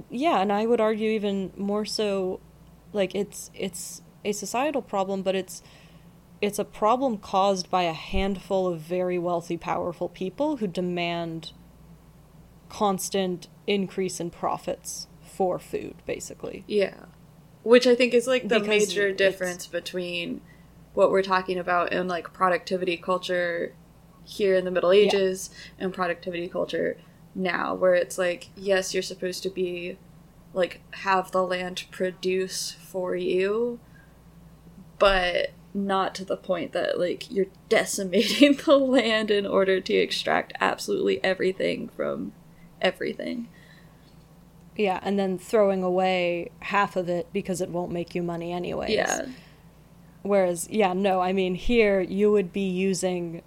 [0.10, 2.40] yeah and i would argue even more so
[2.94, 5.62] like it's it's a societal problem but it's
[6.42, 11.52] it's a problem caused by a handful of very wealthy powerful people who demand
[12.70, 16.64] constant increase in profits for food, basically.
[16.68, 17.06] Yeah.
[17.64, 20.42] Which I think is like the Because major difference between
[20.98, 23.72] what we're talking about in like productivity culture
[24.24, 26.98] here in the Middle Ages and productivity culture
[27.36, 30.00] now, where it's like, yes, you're supposed to be
[30.54, 33.80] like have the land produce for you,
[34.98, 40.52] but not to the point that like you're decimating the land in order to extract
[40.60, 42.34] absolutely everything from
[42.82, 43.48] everything.
[44.76, 48.90] Yeah, and then throwing away half of it because it won't make you money anyways.
[48.90, 49.28] Yeah.
[50.28, 53.42] Whereas, yeah, no, I mean, here you would be using,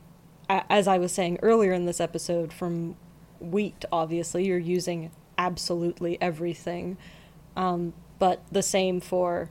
[0.49, 2.97] as I was saying earlier in this episode, from
[3.41, 6.97] wheat, obviously, you're using absolutely everything.
[7.57, 9.51] Um, but the same for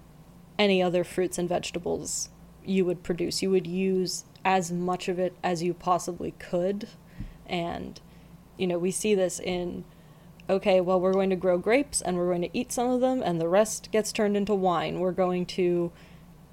[0.57, 2.29] any other fruits and vegetables
[2.65, 3.41] you would produce.
[3.41, 6.87] You would use as much of it as you possibly could.
[7.45, 7.99] And,
[8.57, 9.85] you know, we see this in
[10.49, 13.21] okay, well, we're going to grow grapes and we're going to eat some of them,
[13.23, 14.99] and the rest gets turned into wine.
[14.99, 15.91] We're going to,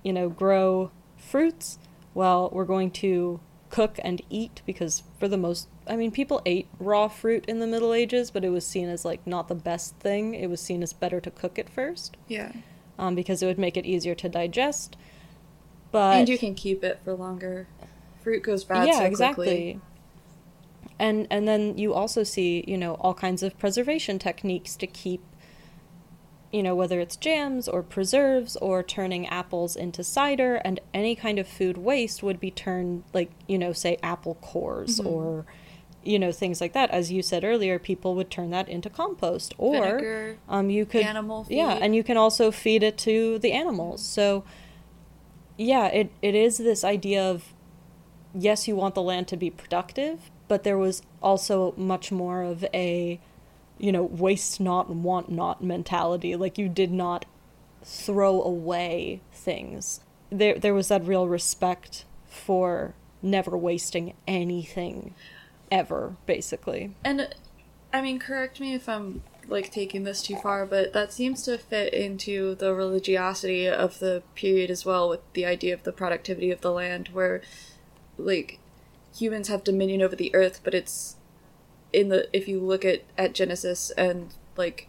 [0.06, 1.80] you know, grow fruits.
[2.14, 3.40] Well, we're going to
[3.70, 7.66] cook and eat because, for the most, I mean, people ate raw fruit in the
[7.66, 10.34] Middle Ages, but it was seen as like not the best thing.
[10.34, 12.52] It was seen as better to cook it first Yeah.
[13.00, 14.96] um, because it would make it easier to digest.
[15.90, 17.66] But and you can keep it for longer.
[18.22, 19.80] Fruit goes bad yeah so exactly
[20.98, 25.22] and and then you also see you know all kinds of preservation techniques to keep
[26.52, 31.38] you know whether it's jams or preserves or turning apples into cider and any kind
[31.38, 35.06] of food waste would be turned like you know say apple cores Mhm.
[35.10, 35.46] or
[36.04, 36.88] you know things like that.
[36.92, 39.54] As you said earlier people would turn that into compost.
[39.58, 43.50] Or Vinegar, um you could animal yeah and you can also feed it to the
[43.52, 44.02] animals.
[44.06, 44.44] So
[45.58, 47.52] yeah it, it is this idea of
[48.34, 52.64] yes you want the land to be productive but there was also much more of
[52.72, 53.18] a
[53.78, 56.36] you know waste not want not mentality.
[56.36, 57.24] Like you did not
[57.84, 60.00] throw away things.
[60.30, 65.14] There there was that real respect for never wasting anything
[65.70, 66.94] ever basically.
[67.04, 67.34] And
[67.92, 71.56] I mean, correct me if I'm like taking this too far, but that seems to
[71.56, 76.50] fit into the religiosity of the period as well, with the idea of the productivity
[76.50, 77.42] of the land, where
[78.18, 78.58] like
[79.16, 81.16] humans have dominion over the earth, but it's
[81.96, 84.88] in the if you look at at Genesis and like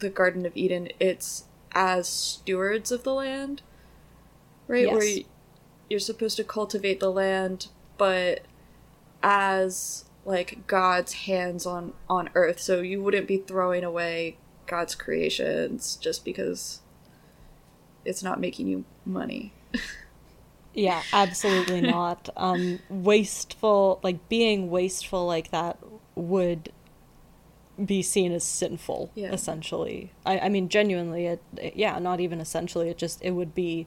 [0.00, 3.62] the Garden of Eden, it's as stewards of the land,
[4.66, 4.90] right?
[4.90, 5.18] Where Yes.
[5.18, 5.24] you,
[5.88, 8.40] you're supposed to cultivate the land, but
[9.22, 12.58] as like God's hands on on earth.
[12.58, 14.36] So you wouldn't be throwing away
[14.66, 16.80] God's creations just because
[18.04, 19.52] it's not making you money.
[20.74, 22.28] Yeah, absolutely not.
[22.36, 25.78] Um, wasteful, like being wasteful like that
[26.20, 26.72] would
[27.82, 29.32] be seen as sinful, Yeah.
[29.32, 30.12] essentially.
[30.26, 32.88] I, I mean, genuinely, it, it- yeah, not even essentially.
[32.90, 33.86] It just it would be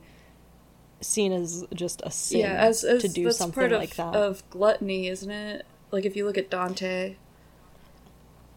[1.01, 4.15] seen as just a sin yeah, as, as to do something part of, like that.
[4.15, 5.65] of gluttony, isn't it?
[5.91, 7.15] Like if you look at Dante,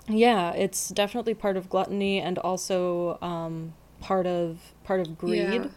[0.08, 5.52] Yeah, it's definitely part of gluttony and also um, part of part of greed.
[5.52, 5.68] Yeah.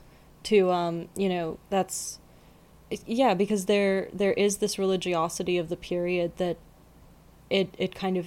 [0.43, 2.19] To um, you know, that's
[3.05, 6.57] yeah, because there there is this religiosity of the period that
[7.49, 8.25] it it kind of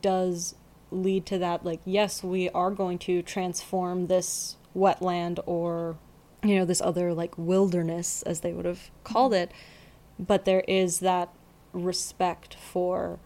[0.00, 0.54] does
[0.90, 5.96] lead to that like yes, we are going to transform this wetland or
[6.42, 9.50] you know this other like wilderness as they would have called it,
[10.18, 11.28] but there is that
[11.72, 13.18] respect for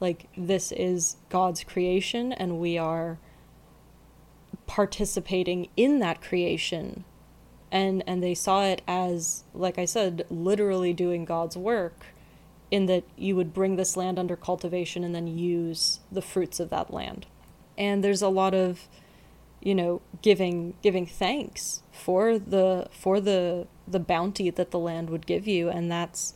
[0.00, 3.18] like this is God's creation and we are
[4.66, 7.04] participating in that creation.
[7.70, 12.06] And and they saw it as like I said literally doing God's work
[12.74, 16.70] in that you would bring this land under cultivation and then use the fruits of
[16.70, 17.26] that land
[17.76, 18.88] and there's a lot of
[19.60, 25.26] you know giving giving thanks for the for the the bounty that the land would
[25.26, 26.34] give you and that's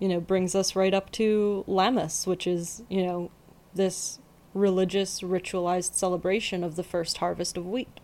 [0.00, 3.30] you know, brings us right up to Lammas, which is, you know,
[3.74, 4.18] this
[4.54, 8.00] religious, ritualized celebration of the first harvest of wheat.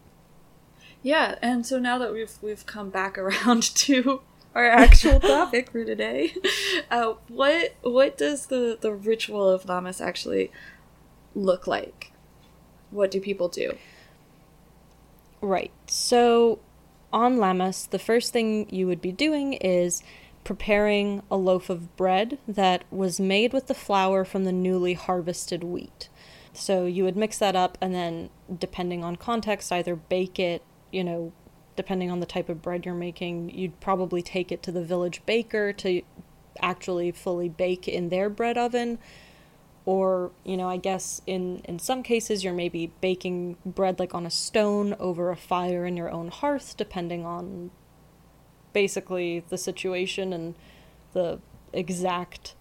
[1.02, 1.36] yeah.
[1.42, 4.20] And so now that we've we've come back around to
[4.56, 6.34] our actual topic for today,
[6.90, 10.50] uh, what what does the the ritual of Lammas actually
[11.34, 12.12] look like?
[12.90, 13.76] What do people do?
[15.42, 15.72] Right.
[15.86, 16.60] So
[17.12, 20.02] on Lammas, the first thing you would be doing is
[20.42, 25.62] preparing a loaf of bread that was made with the flour from the newly harvested
[25.62, 26.08] wheat.
[26.54, 31.04] So you would mix that up and then, depending on context, either bake it, you
[31.04, 31.32] know,
[31.76, 35.20] depending on the type of bread you're making, you'd probably take it to the village
[35.26, 36.02] baker to
[36.60, 38.98] actually fully bake in their bread oven.
[39.84, 44.26] or you know i guess in in some cases you're maybe baking bread like on
[44.26, 47.70] a stone over a fire in your own hearth depending on
[48.72, 50.54] basically the situation and
[51.12, 51.38] the
[51.72, 52.54] exact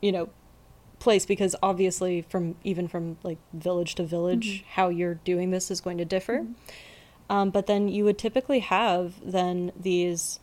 [0.00, 0.28] you know
[0.98, 4.64] place because obviously from even from like village to village Mhm.
[4.76, 6.46] how you're doing this is going to differ
[7.28, 10.40] um, but then you would typically have then these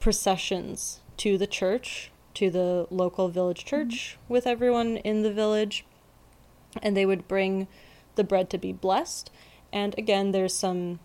[0.00, 5.84] processions to the church, to the local village church with everyone in the village,
[6.82, 7.68] and they would bring
[8.14, 9.30] the bread to be blessed.
[9.72, 11.00] And again, there's some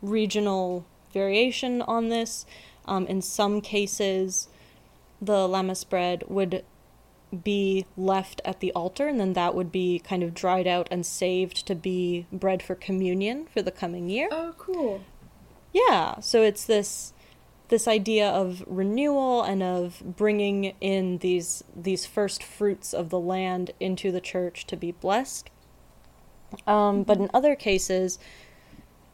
[0.00, 2.46] regional variation on this.
[2.86, 4.48] Um, in some cases,
[5.20, 6.64] the lammas bread would
[7.42, 11.04] be left at the altar, and then that would be kind of dried out and
[11.04, 14.28] saved to be bread for communion for the coming year.
[14.30, 15.02] Oh, cool.
[15.72, 17.12] Yeah, so it's this
[17.68, 23.72] this idea of renewal and of bringing in these these first fruits of the land
[23.80, 25.50] into the church to be blessed.
[26.66, 28.18] Um, but in other cases,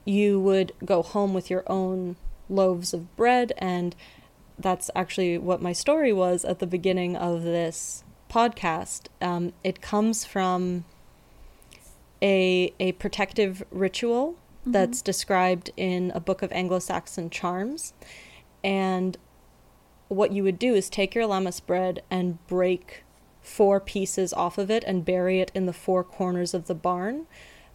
[0.05, 2.17] you would go home with your own
[2.49, 3.95] loaves of bread, and
[4.59, 9.09] that's actually what my story was at the beginning of this podcast.
[9.21, 10.85] Um, it comes from
[12.23, 17.93] a a protective ritual that's described in a book of Anglo-Saxon charms,
[18.63, 19.17] and
[20.09, 23.05] what you would do is take your lammas bread and break
[23.43, 27.27] four pieces off of it and bury it in the four corners of the barn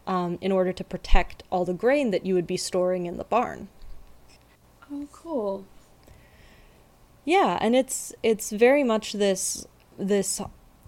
[0.05, 3.23] um, in order to protect all the grain that you would be storing in the
[3.23, 3.67] barn.
[4.91, 5.65] Oh, cool.
[7.23, 9.65] Yeah, and it's it's very much this
[9.97, 10.41] this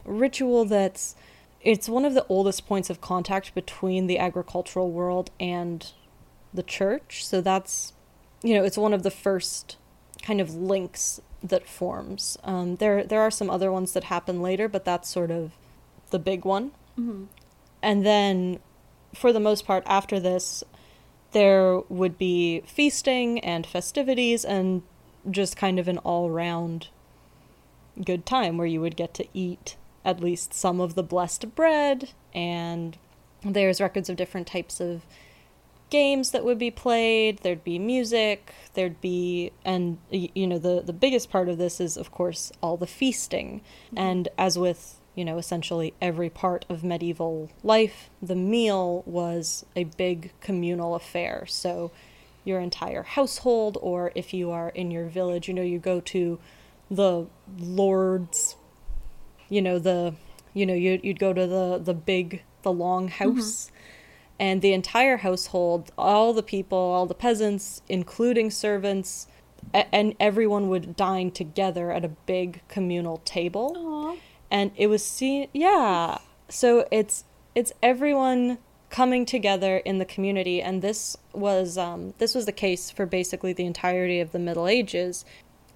[0.06, 1.16] ritual that's
[1.62, 5.92] it's one of the oldest points of contact between the agricultural world and
[6.54, 7.26] the church.
[7.26, 7.94] So that's
[8.44, 9.78] you know, it's one of the first
[10.22, 12.38] kind of links that forms.
[12.44, 15.52] Um, there there are some other ones that happen later, but that's sort of
[16.12, 16.72] the big one.
[16.96, 17.26] hmm
[17.82, 18.60] And then,
[19.14, 20.64] for the most part, after this,
[21.32, 24.84] there would be feasting and festivities and
[25.30, 26.88] just kind of an all round
[28.04, 29.76] good time where you would get to eat
[30.06, 32.12] at least some of the blessed bread.
[32.34, 32.98] And
[33.44, 35.02] there's records of different types of
[35.90, 37.40] games that would be played.
[37.40, 38.54] There'd be music.
[38.74, 42.78] There'd be and you know the the biggest part of this is of course all
[42.78, 43.62] the feasting.
[43.88, 43.98] Mm-hmm.
[43.98, 49.86] And as with you know essentially every part of medieval life the meal was a
[49.86, 51.46] big communal affair.
[51.48, 51.92] So
[52.44, 56.40] your entire household or if you are in your village you know you go to
[56.90, 57.26] the
[57.60, 58.56] lord's
[59.50, 60.14] you know the
[60.54, 63.72] you know you you'd go to the the big the long house.
[64.40, 69.28] And the entire household all the people all the peasants including servants
[69.74, 73.74] a- and everyone would dine together at a big communal table.
[73.76, 74.16] Aw.
[74.52, 76.20] and it was seen yeah.
[76.50, 77.24] So it's
[77.56, 78.60] it's everyone
[78.90, 80.62] coming together in the community.
[80.62, 84.68] And this was um, this was the case for basically the entirety of the middle
[84.68, 85.26] ages.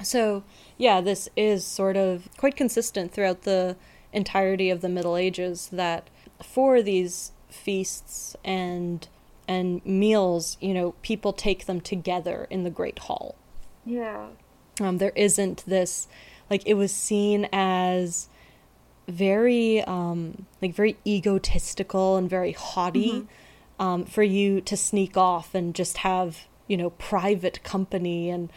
[0.03, 0.43] So
[0.81, 3.75] yeah this is sort of quite consistent throughout the
[4.11, 6.09] entirety of the middle ages that
[6.43, 9.07] for these feasts and
[9.47, 13.35] and meals you know people take them together in the great hall
[13.85, 14.27] Yeah.
[14.79, 16.07] um, there isn't this
[16.49, 18.27] like it was seen as
[19.07, 23.27] very um, like very egotistical and very haughty
[23.79, 28.49] um, for you to sneak off and just have you know private company and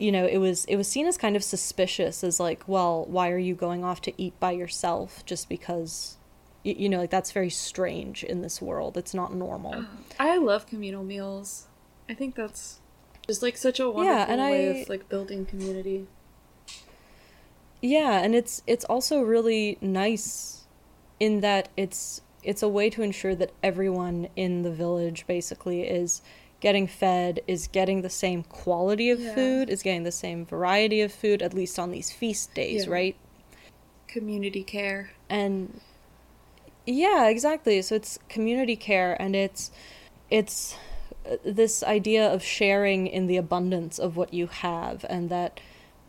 [0.00, 3.30] you know it was it was seen as kind of suspicious as like well why
[3.30, 6.16] are you going off to eat by yourself just because
[6.64, 9.84] you know like that's very strange in this world it's not normal
[10.18, 11.66] I love communal meals.
[12.08, 12.80] I think that's
[13.26, 16.06] just like such a wonderful and way I- of like building community.
[17.82, 20.66] Yeah, and it's it's also really nice
[21.18, 26.20] in that it's it's a way to ensure that everyone in the village basically is
[26.60, 29.34] getting fed, is getting the same quality of Yeah.
[29.34, 32.92] food, is getting the same variety of food at least on these feast days, Yeah.
[32.92, 33.16] right?
[34.06, 35.10] Community care.
[35.28, 35.80] and
[36.86, 39.70] yeah exactly so it's community care and it's
[40.30, 40.74] it's
[41.30, 45.60] uh, this idea of sharing in the abundance of what you have and that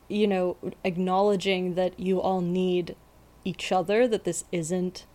[0.08, 2.95] you know acknowledging that you all need
[3.43, 5.06] each other that this isn't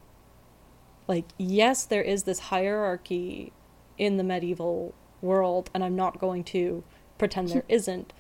[1.09, 3.51] like yes there is this hierarchy
[3.99, 6.83] in the medieval world and i'm not going to
[7.19, 8.13] pretend there isn't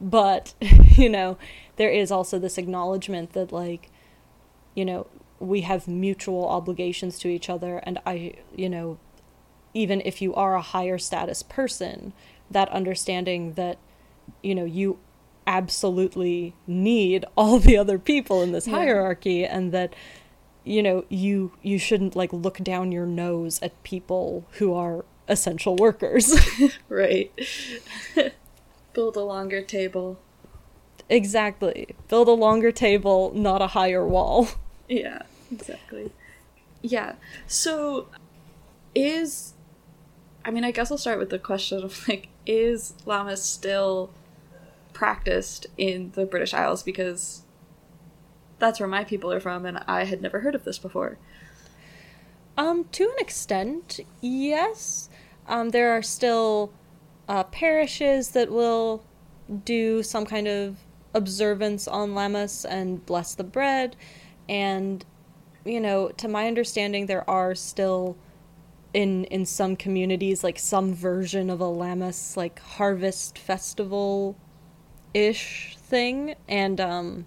[0.00, 0.54] but
[0.96, 1.36] you know
[1.76, 3.90] there is also this acknowledgement that like
[4.74, 5.06] you know
[5.38, 8.98] we have mutual obligations to each other and i you know
[9.74, 12.12] even if you are a higher status person
[12.50, 13.78] that understanding that
[14.42, 14.98] you know you
[15.46, 18.74] absolutely need all the other people in this Yeah.
[18.76, 19.94] hierarchy and that
[20.64, 25.76] you know, you you shouldn't like look down your nose at people who are essential
[25.76, 26.34] workers.
[26.88, 27.32] right.
[28.92, 30.18] Build a longer table.
[31.08, 31.94] exactly.
[32.08, 34.48] Build a longer table, not a higher wall.
[34.88, 36.12] Yeah, exactly.
[36.82, 37.14] Yeah.
[37.46, 38.08] So
[38.94, 39.54] is
[40.44, 44.12] I mean, I guess I'll start with the question of like is Lammas still
[44.92, 47.42] practiced in the British Isles because
[48.58, 51.16] that's where my people are from and I had never heard of this before.
[52.58, 55.08] Um, to an extent, yes.
[55.46, 56.72] Um, there are still
[57.28, 59.04] uh, parishes that will
[59.64, 60.76] do some kind of
[61.14, 63.96] observance on Lammas and bless the bread.
[64.48, 65.04] And,
[65.64, 68.16] you know, to my understanding, there are still
[68.94, 74.36] in in some communities like some version of a Lammas like harvest festival
[75.14, 76.34] ish thing.
[76.48, 77.26] And um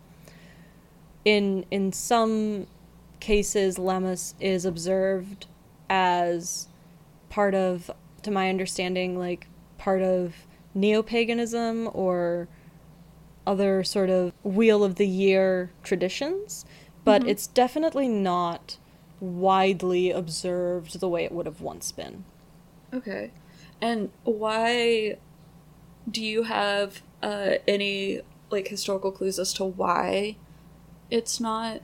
[1.24, 2.68] in in some
[3.20, 5.47] cases Lammas is observed
[5.89, 6.68] as
[7.30, 7.89] part of
[8.26, 9.47] to my understanding, like
[9.78, 10.36] part of
[10.73, 12.47] neo paganism or
[13.47, 16.65] other sort of wheel of the year traditions,
[17.03, 17.30] but mm-hmm.
[17.30, 18.78] it's definitely not
[19.19, 22.26] widely observed the way it would have once been.
[22.93, 23.32] Okay.
[23.82, 25.17] And why
[26.09, 30.38] do you have uh, any like historical clues as to why
[31.09, 31.82] it's not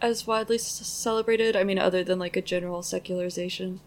[0.00, 1.56] as widely celebrated?
[1.56, 3.80] I mean, other than like a general secularization.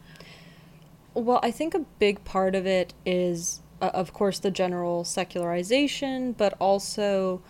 [1.15, 6.33] Well, I think a big part of it is, uh, of course, the general secularization,
[6.33, 7.41] but also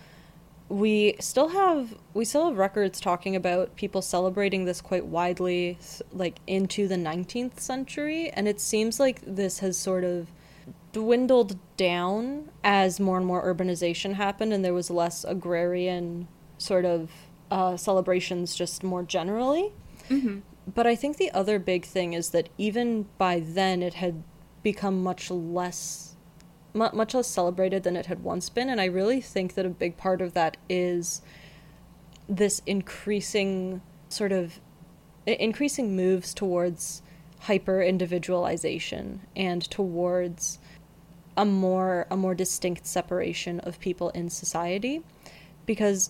[0.70, 5.78] we still have we still have records talking about people celebrating this quite widely
[6.11, 10.28] like into the 19th century and it seems like this has sort of
[10.91, 17.11] dwindled down as more and more urbanization happened and there was less agrarian sort of
[17.51, 19.72] uh, celebrations just more generally.
[20.09, 20.39] Mm-hmm
[20.74, 24.24] but I think the other big thing is that even by then it had
[24.63, 26.16] become much less
[26.76, 28.68] much less celebrated than it had once been.
[28.68, 31.22] And I really think that a big part of that is
[32.28, 34.59] this increasing sort of
[35.26, 37.01] increasing moves towards
[37.39, 40.59] hyper individualization and towards
[41.38, 45.01] a more a more distinct separation of people in society.
[45.66, 46.09] Because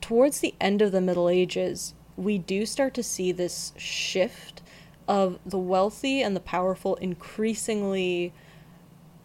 [0.00, 4.62] towards the end of the middle ages we do start to see this shift
[5.06, 8.32] of the wealthy and the powerful increasingly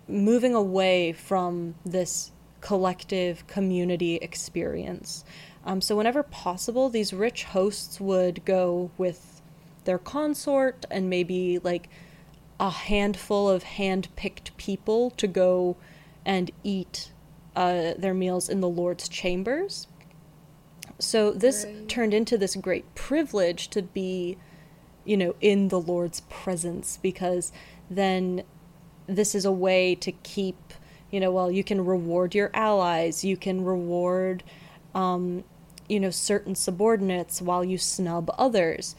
[0.08, 2.32] moving away from this
[2.62, 5.24] collective community experience.
[5.66, 9.42] Um, so, whenever possible, these rich hosts would go with
[9.86, 11.90] their consort and maybe like
[12.60, 15.78] a handful of hand picked people to go
[16.26, 17.12] and eat
[17.56, 19.88] uh, their meals in the Lord's chambers.
[21.00, 21.88] So this right.
[21.88, 24.38] turned into this great privilege to be,
[25.06, 27.52] you know, in the Lord's presence because
[27.90, 28.44] then
[29.08, 30.74] this is a way to keep,
[31.10, 34.44] you know, well, you can reward your allies, you can reward,
[34.94, 35.44] um,
[35.88, 38.96] you know, certain subordinates while you snub others.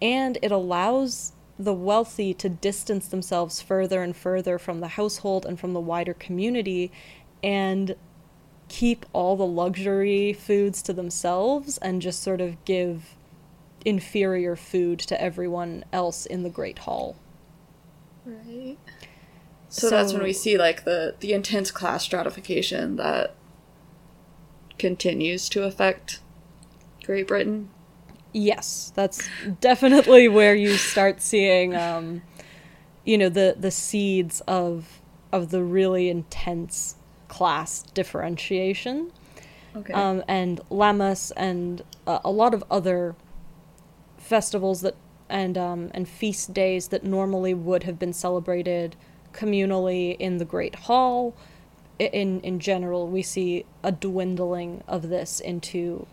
[0.00, 5.58] And it allows the wealthy to distance themselves further and further from the household and
[5.58, 6.92] from the wider community
[7.42, 7.96] and
[8.68, 13.14] keep all the luxury foods to themselves and just sort of give
[13.84, 17.16] inferior food to everyone else in the Great Hall.
[18.24, 18.76] Right.
[19.70, 23.34] So, so that's when we see like the the intense class stratification that
[24.78, 26.20] continues to affect
[27.04, 27.70] Great Britain.
[28.32, 29.28] Yes, that's
[29.60, 32.22] definitely where you start seeing um
[33.04, 35.00] you know the the seeds of
[35.32, 36.96] of the really intense
[37.28, 39.12] class differentiation.
[39.76, 39.92] Okay.
[39.92, 43.14] Um, and Lammas and uh, a lot of other
[44.16, 44.96] festivals that
[45.28, 48.96] and um, and feast days that normally would have been celebrated
[49.32, 51.34] communally in the Great Hall.
[51.98, 56.06] In in general, we see a dwindling of this into,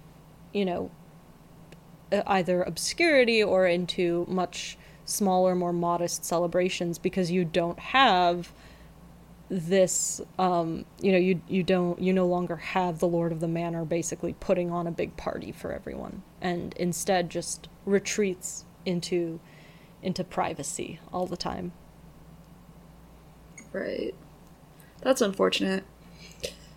[0.53, 0.91] you know,
[2.28, 8.51] either obscurity or into much smaller, more modest celebrations because you don't have
[9.50, 13.48] this um, you know you you don't you no longer have the lord of the
[13.48, 19.39] manor basically putting on a big party for everyone and instead just retreats into
[20.02, 21.72] into privacy all the time.
[23.74, 24.14] Right.
[25.02, 25.84] That's unfortunate.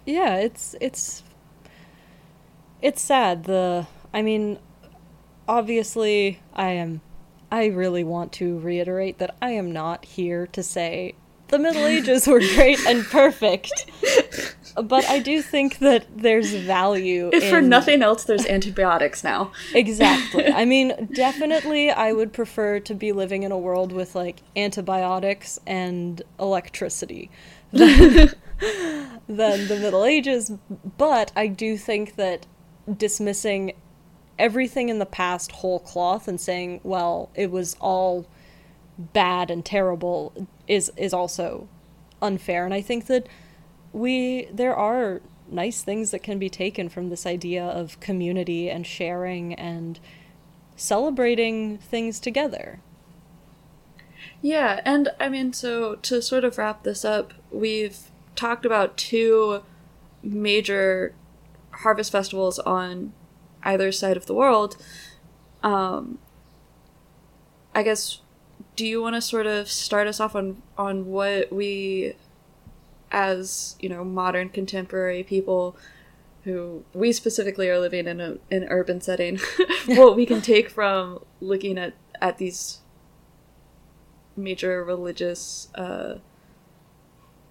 [0.05, 1.23] Yeah it's it's
[2.81, 4.59] it's sad the i mean
[5.47, 7.01] obviously i am
[7.51, 11.15] i really want to reiterate that i am not here to say
[11.49, 13.87] the Middle Ages were great and perfect.
[14.83, 17.31] But I do think that there's value.
[17.33, 19.53] If for nothing else, there's antibiotics now.
[19.75, 20.47] Exactly.
[20.47, 25.59] I mean, definitely, I would prefer to be living in a world with like antibiotics
[25.67, 27.31] and electricity
[27.73, 28.31] than,
[29.29, 30.53] than the Middle Ages.
[30.97, 32.47] But I do think that
[32.97, 33.73] dismissing
[34.39, 38.27] everything in the past whole cloth and saying, well, it was all
[38.99, 41.69] bad and terrible is is also
[42.21, 42.65] unfair.
[42.65, 43.27] And I think that
[43.93, 45.21] we there are
[45.51, 49.99] nice things that can be taken from this idea of community and sharing and
[50.77, 52.81] celebrating things together.
[54.41, 57.99] Yeah, and I mean, so to sort of wrap this up, we've
[58.37, 59.63] talked about two
[60.23, 61.15] major
[61.71, 63.13] harvest festivals on
[63.63, 64.77] either side of the world.
[65.63, 66.19] Um,
[67.75, 68.21] I guess,
[68.79, 72.15] do you want to sort of start us off on on what we,
[73.11, 75.77] as you know, modern contemporary people,
[76.45, 79.41] who we specifically are living in a, an urban setting,
[79.87, 82.79] what we can take from looking at at these
[84.37, 86.19] major religious uh,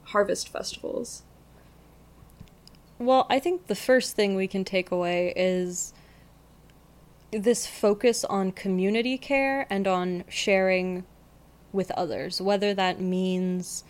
[0.06, 1.24] harvest festivals.
[3.00, 5.94] Well, I think the first thing we can take away is
[7.32, 11.04] this focus on community care and on sharing
[11.72, 13.84] with others, whether that means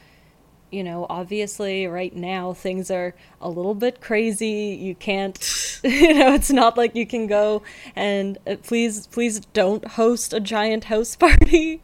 [0.71, 4.77] you know, obviously right now things are a little bit crazy.
[4.79, 5.37] You can't,
[5.83, 7.63] you know, it's not like you can go
[7.95, 11.81] and uh, please, please don't host a giant house party.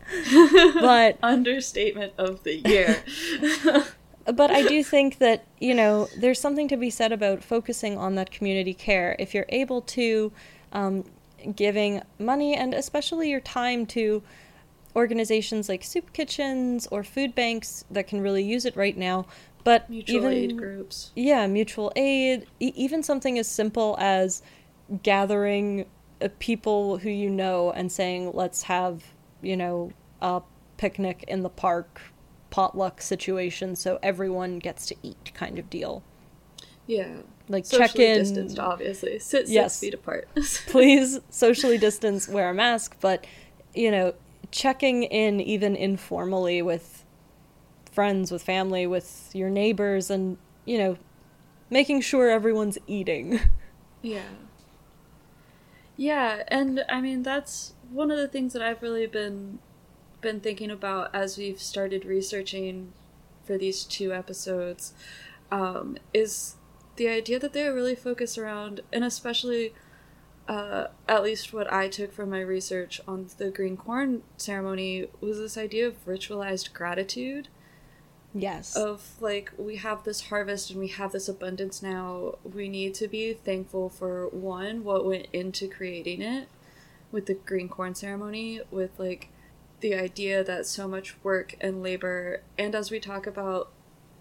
[0.76, 3.04] but Understatement of the year.
[4.26, 8.16] but I do think that, you know, there's something to be said about focusing on
[8.16, 9.16] that community care.
[9.18, 10.32] If you're able to,
[10.74, 11.06] um,
[11.56, 14.24] giving money and especially your time to
[14.96, 19.26] organizations like soup kitchens or food banks that can really use it right now.
[19.64, 21.12] But Mutual even, aid groups.
[21.16, 22.48] Yeah, mutual aid.
[22.60, 24.42] E- even something as simple as
[25.04, 25.86] gathering
[26.22, 29.04] uh, people who you know and saying, let's have,
[29.42, 29.92] you know,
[30.22, 30.42] a
[30.78, 32.02] picnic in the park,
[32.50, 36.04] potluck situation so everyone gets to eat kind of deal.
[36.86, 37.08] Yeah.
[37.48, 38.20] Like Socially check in.
[38.20, 39.18] distanced, obviously.
[39.20, 39.80] Sit six Yes.
[39.80, 40.28] feet apart.
[40.68, 43.26] please socially distance, wear a mask, but
[43.74, 44.14] you know,
[44.54, 47.04] checking in even informally with
[47.92, 50.98] friends, with family, with your neighbors and, you know,
[51.70, 53.40] making sure everyone's eating.
[54.06, 54.24] Yeah.
[55.96, 59.60] Yeah, and I mean that's one of the things that I've really been
[60.20, 62.92] been thinking about as we've started researching
[63.46, 64.94] for these two episodes
[65.54, 66.56] um, is
[66.98, 69.74] the idea that they're really focused around, and especially
[70.48, 75.38] uh, at least what I took from my research on the green corn ceremony was
[75.38, 77.48] this idea of ritualized gratitude
[78.36, 78.76] Yes.
[78.76, 83.08] of like we have this harvest and we have this abundance now we need to
[83.08, 86.48] be thankful for one what went into creating it
[87.12, 89.30] with the green corn ceremony with like
[89.82, 93.70] the idea that so much work and labor and as we talk about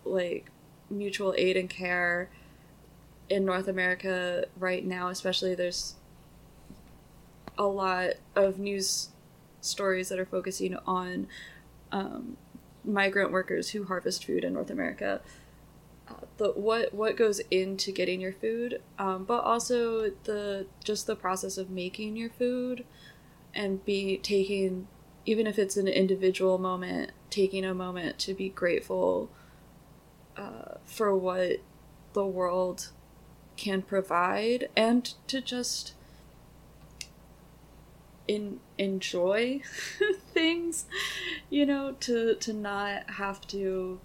[0.04, 0.50] like
[0.90, 2.28] mutual aid and care
[3.30, 5.94] in North America right now especially there's
[7.62, 9.10] a lot of news
[9.60, 11.28] stories that are focusing on
[11.92, 12.36] um,
[12.84, 15.20] migrant workers who harvest food in North America.
[16.08, 21.14] Uh, the what what goes into getting your food, um, but also the just the
[21.14, 22.84] process of making your food,
[23.54, 24.88] and be taking
[25.24, 29.30] even if it's an individual moment, taking a moment to be grateful
[30.36, 31.58] uh, for what
[32.12, 32.90] the world
[33.56, 35.94] can provide, and to just
[38.28, 39.60] in enjoy
[40.32, 40.86] things
[41.50, 44.00] you know to to not have to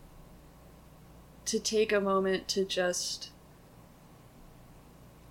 [1.45, 3.29] to take a moment to just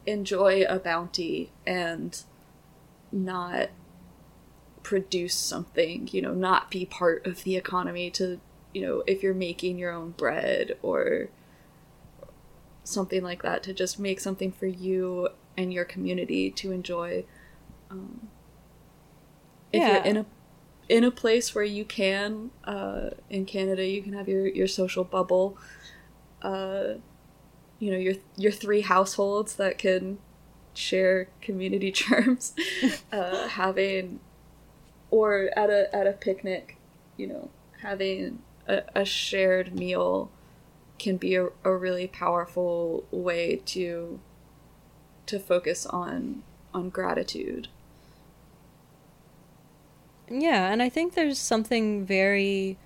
[0.07, 2.23] enjoy a bounty and
[3.11, 3.69] not
[4.83, 8.41] produce something you know not be part of the economy to
[8.73, 11.29] you know if you're making your own bread or
[12.85, 17.25] something like that to just make something for you and your community to enjoy
[17.91, 18.29] um,
[19.77, 19.95] if Yeah.
[19.97, 20.27] you're in a
[20.89, 25.05] in a place where you can uh, in Canada you can have your your social
[25.05, 25.57] bubble
[26.43, 26.95] uh,
[27.79, 30.19] you know your your three households that can
[30.75, 32.55] share community germs
[33.13, 34.21] uh, having
[35.11, 36.77] or at a at a picnic
[37.17, 37.51] you know
[37.83, 40.31] having a, a shared meal
[40.99, 44.21] can be a, a really powerful way to
[45.27, 46.43] to focus on
[46.75, 47.69] on gratitude
[50.29, 52.79] Yeah, and I think there's something very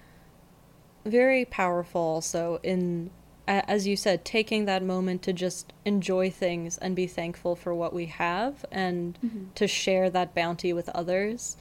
[1.07, 3.11] very powerful also in
[3.49, 7.95] as you said taking that moment to just enjoy things and be thankful for what
[7.95, 9.45] we have and mm-hmm.
[9.55, 11.57] to share that bounty with others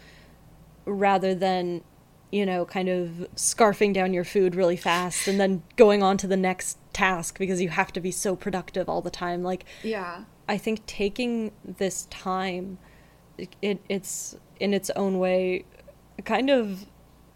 [0.86, 1.82] rather than
[2.32, 6.28] you know kind of scarfing down your food really fast and then going on to
[6.28, 10.26] the next task because you have to be so productive all the time like Yeah.
[10.50, 12.80] I think taking this time,
[13.40, 15.66] it, it it's in its own way,
[16.26, 16.86] kind of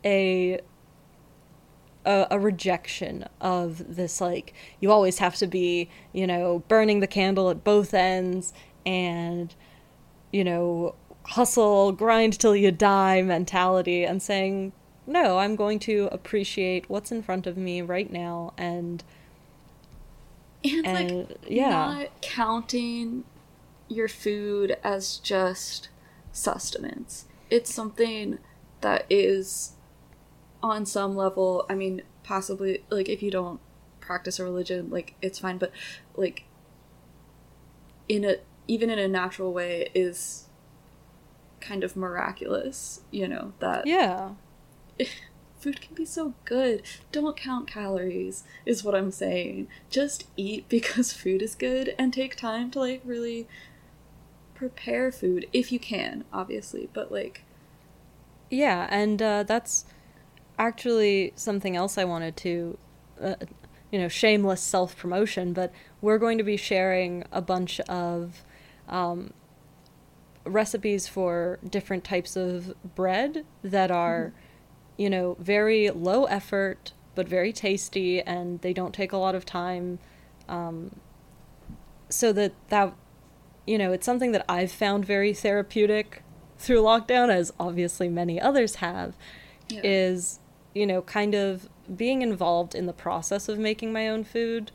[0.04, 0.60] a,
[2.06, 7.08] a a rejection of this like you always have to be you know burning the
[7.08, 8.54] candle at both ends
[8.86, 9.56] and
[10.32, 10.96] you know
[11.28, 14.74] hustle grind till you die mentality and saying
[15.08, 19.04] no i'm going to appreciate what's in front of me right now and
[20.66, 21.70] And, And, like, yeah.
[21.70, 23.24] not counting
[23.90, 25.90] your food as just
[26.34, 27.26] sustenance.
[27.50, 28.40] It's something
[28.82, 29.74] that is
[30.62, 33.62] on some level, I mean, possibly, like, if you don't
[34.02, 35.72] practice a religion, like, it's fine, but,
[36.16, 36.44] like,
[38.10, 40.48] in a, even in a natural way, is
[41.64, 44.32] kind of miraculous, you know, that yeah
[45.64, 46.84] food can be so good.
[47.14, 49.70] Don't count calories, is what I'm saying.
[49.90, 53.48] Just eat because food is good and take time to like really
[54.64, 56.88] prepare food if you can, obviously.
[56.94, 57.44] But like,
[58.50, 59.84] Yeah, and uh, that's
[60.58, 62.78] actually something else I wanted to,
[63.22, 63.36] uh,
[63.92, 68.44] you know, shameless self promotion, but we're going to be sharing a bunch of
[68.88, 69.34] um,
[70.46, 74.32] recipes for different types of bread that are,
[74.96, 79.46] you know, very low effort but very tasty and they don't take a lot of
[79.46, 80.00] time.
[80.48, 81.00] Um,
[82.10, 82.96] so that that
[83.66, 86.24] you know, it's something that I've found very therapeutic
[86.58, 89.16] through lockdown, as obviously many others have,
[89.70, 89.82] Yeah.
[89.84, 90.40] is,
[90.74, 94.72] you know, kind of being involved in the process of making my own food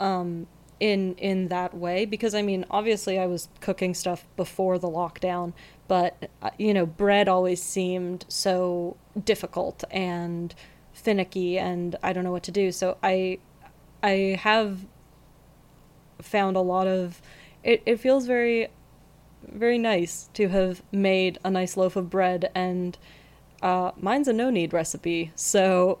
[0.00, 0.46] um,
[0.80, 2.04] in in that way.
[2.04, 5.52] Because I mean, obviously, I was cooking stuff before the lockdown,
[5.88, 10.54] but uh, you know, bread always seemed so difficult and
[10.92, 12.72] finicky, and I don't know what to do.
[12.72, 13.38] So I
[14.02, 14.86] I have
[16.22, 17.20] found a lot of
[17.62, 18.68] it, it feels very
[19.42, 22.98] very nice to have made a nice loaf of bread and
[23.62, 25.98] uh, mine's a no knead recipe so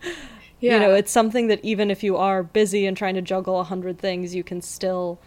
[0.60, 3.64] you know it's something that even if you are busy and trying to juggle a
[3.64, 5.18] hundred things you can still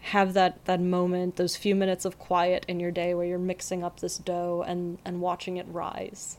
[0.00, 3.84] have that that moment those few minutes of quiet in your day where you're mixing
[3.84, 6.38] up this dough and and watching it rise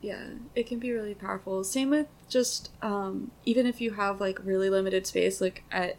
[0.00, 1.64] Yeah, it can be really powerful.
[1.64, 5.94] Same with just um, even if you have like really limited space, like I,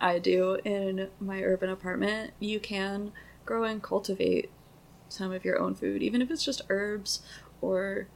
[0.00, 3.12] I do in my urban apartment, you can
[3.44, 4.50] grow and cultivate
[5.08, 7.22] some of your own food, even if it's just herbs
[7.60, 8.08] or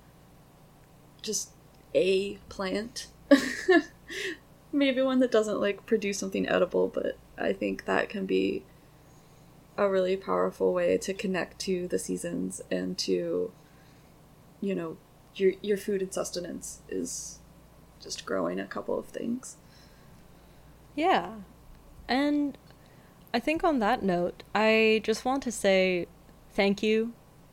[1.23, 1.51] just
[1.95, 3.09] a plant.
[4.73, 8.65] Maybe one that doesn't like produce something edible, but I think that can be
[9.77, 13.51] a really powerful way to connect to the seasons and to
[14.61, 14.99] you know
[15.35, 17.39] your your food and sustenance is
[18.01, 19.57] just growing a couple of things.
[20.95, 21.37] Yeah.
[22.11, 22.59] And
[23.33, 26.09] I think on that note, I just want to say
[26.53, 27.13] thank you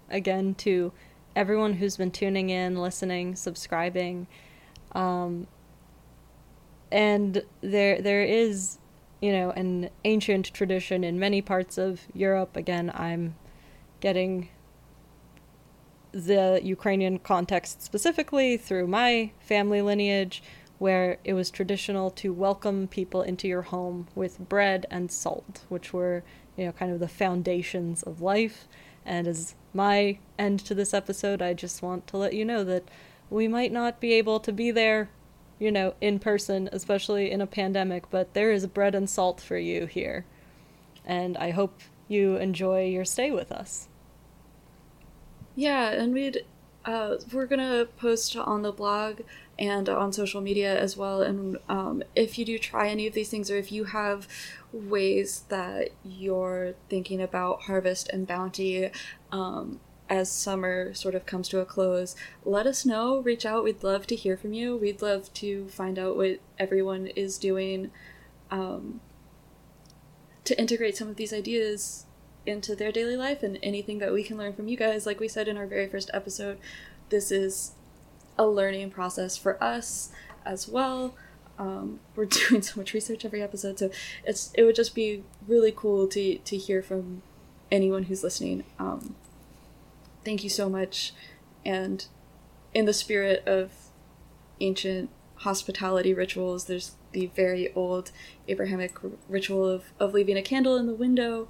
[0.09, 0.91] again to
[1.35, 4.25] everyone who's been tuning in, listening, subscribing.
[4.93, 5.45] Um,
[6.91, 8.79] and there there is,
[9.21, 12.55] you know, an ancient tradition in many parts of Europe.
[12.57, 13.35] Again, I'm
[13.99, 14.49] getting
[16.11, 20.41] the Ukrainian context specifically through my family lineage,
[20.79, 25.91] where it was traditional to welcome people into your home with bread and salt, which
[25.91, 26.23] were,
[26.55, 28.67] you know, kind of the foundations of life.
[29.05, 32.83] And as my end to this episode, I just want to let you know that
[33.29, 35.09] we might not be able to be there,
[35.59, 39.57] you know, in person, especially in a pandemic, but there is bread and salt for
[39.57, 40.25] you here.
[41.05, 43.87] And I hope you enjoy your stay with us.
[45.55, 46.45] Yeah, and we'd
[46.87, 49.19] uh, we're gonna post on the blog
[49.59, 51.21] and on social media as well.
[51.21, 54.25] And um, if you do try any of these things, or if you have
[54.71, 58.89] ways that you're thinking about harvest and bounty
[59.33, 62.15] um, as summer sort of comes to a close,
[62.45, 63.19] let us know.
[63.19, 63.65] Reach out.
[63.65, 64.77] We'd love to hear from you.
[64.77, 67.91] We'd love to find out what everyone is doing
[68.49, 69.01] um,
[70.45, 72.06] to integrate some of these ideas
[72.47, 75.05] into their daily life and anything that we can learn from you guys.
[75.05, 76.57] Like we said in our very first episode,
[77.09, 77.73] this is
[78.37, 80.11] a learning process for us
[80.45, 81.15] as well.
[81.59, 83.89] Um, we're doing so much research every episode, so
[84.23, 87.23] it's it would just be really cool to to hear from
[87.71, 88.63] anyone who's listening.
[88.77, 89.15] Um,
[90.23, 91.13] thank you so much,
[91.65, 92.05] and
[92.73, 93.71] in the spirit of
[94.59, 96.65] ancient hospitality rituals.
[96.65, 98.11] There's the very old
[98.47, 98.97] Abrahamic
[99.29, 101.47] ritual of, of leaving a candle in the window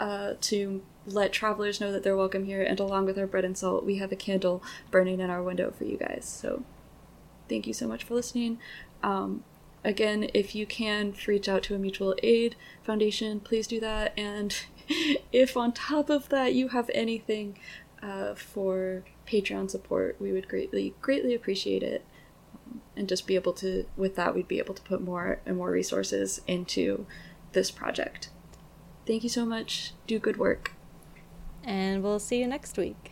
[0.00, 2.62] uh, to let travelers know that they're welcome here.
[2.62, 5.70] And along with our bread and salt, we have a candle burning in our window
[5.70, 6.24] for you guys.
[6.24, 6.64] So
[7.48, 8.58] thank you so much for listening.
[9.02, 9.44] Um,
[9.84, 14.12] again, if you can reach out to a mutual aid foundation, please do that.
[14.16, 14.56] And
[15.32, 17.58] if on top of that you have anything
[18.02, 22.04] uh, for Patreon support, we would greatly, greatly appreciate it.
[22.54, 25.56] Um, and just be able to, with that, we'd be able to put more and
[25.56, 27.06] more resources into
[27.52, 28.30] this project.
[29.06, 29.92] Thank you so much.
[30.06, 30.72] Do good work.
[31.64, 33.11] And we'll see you next week.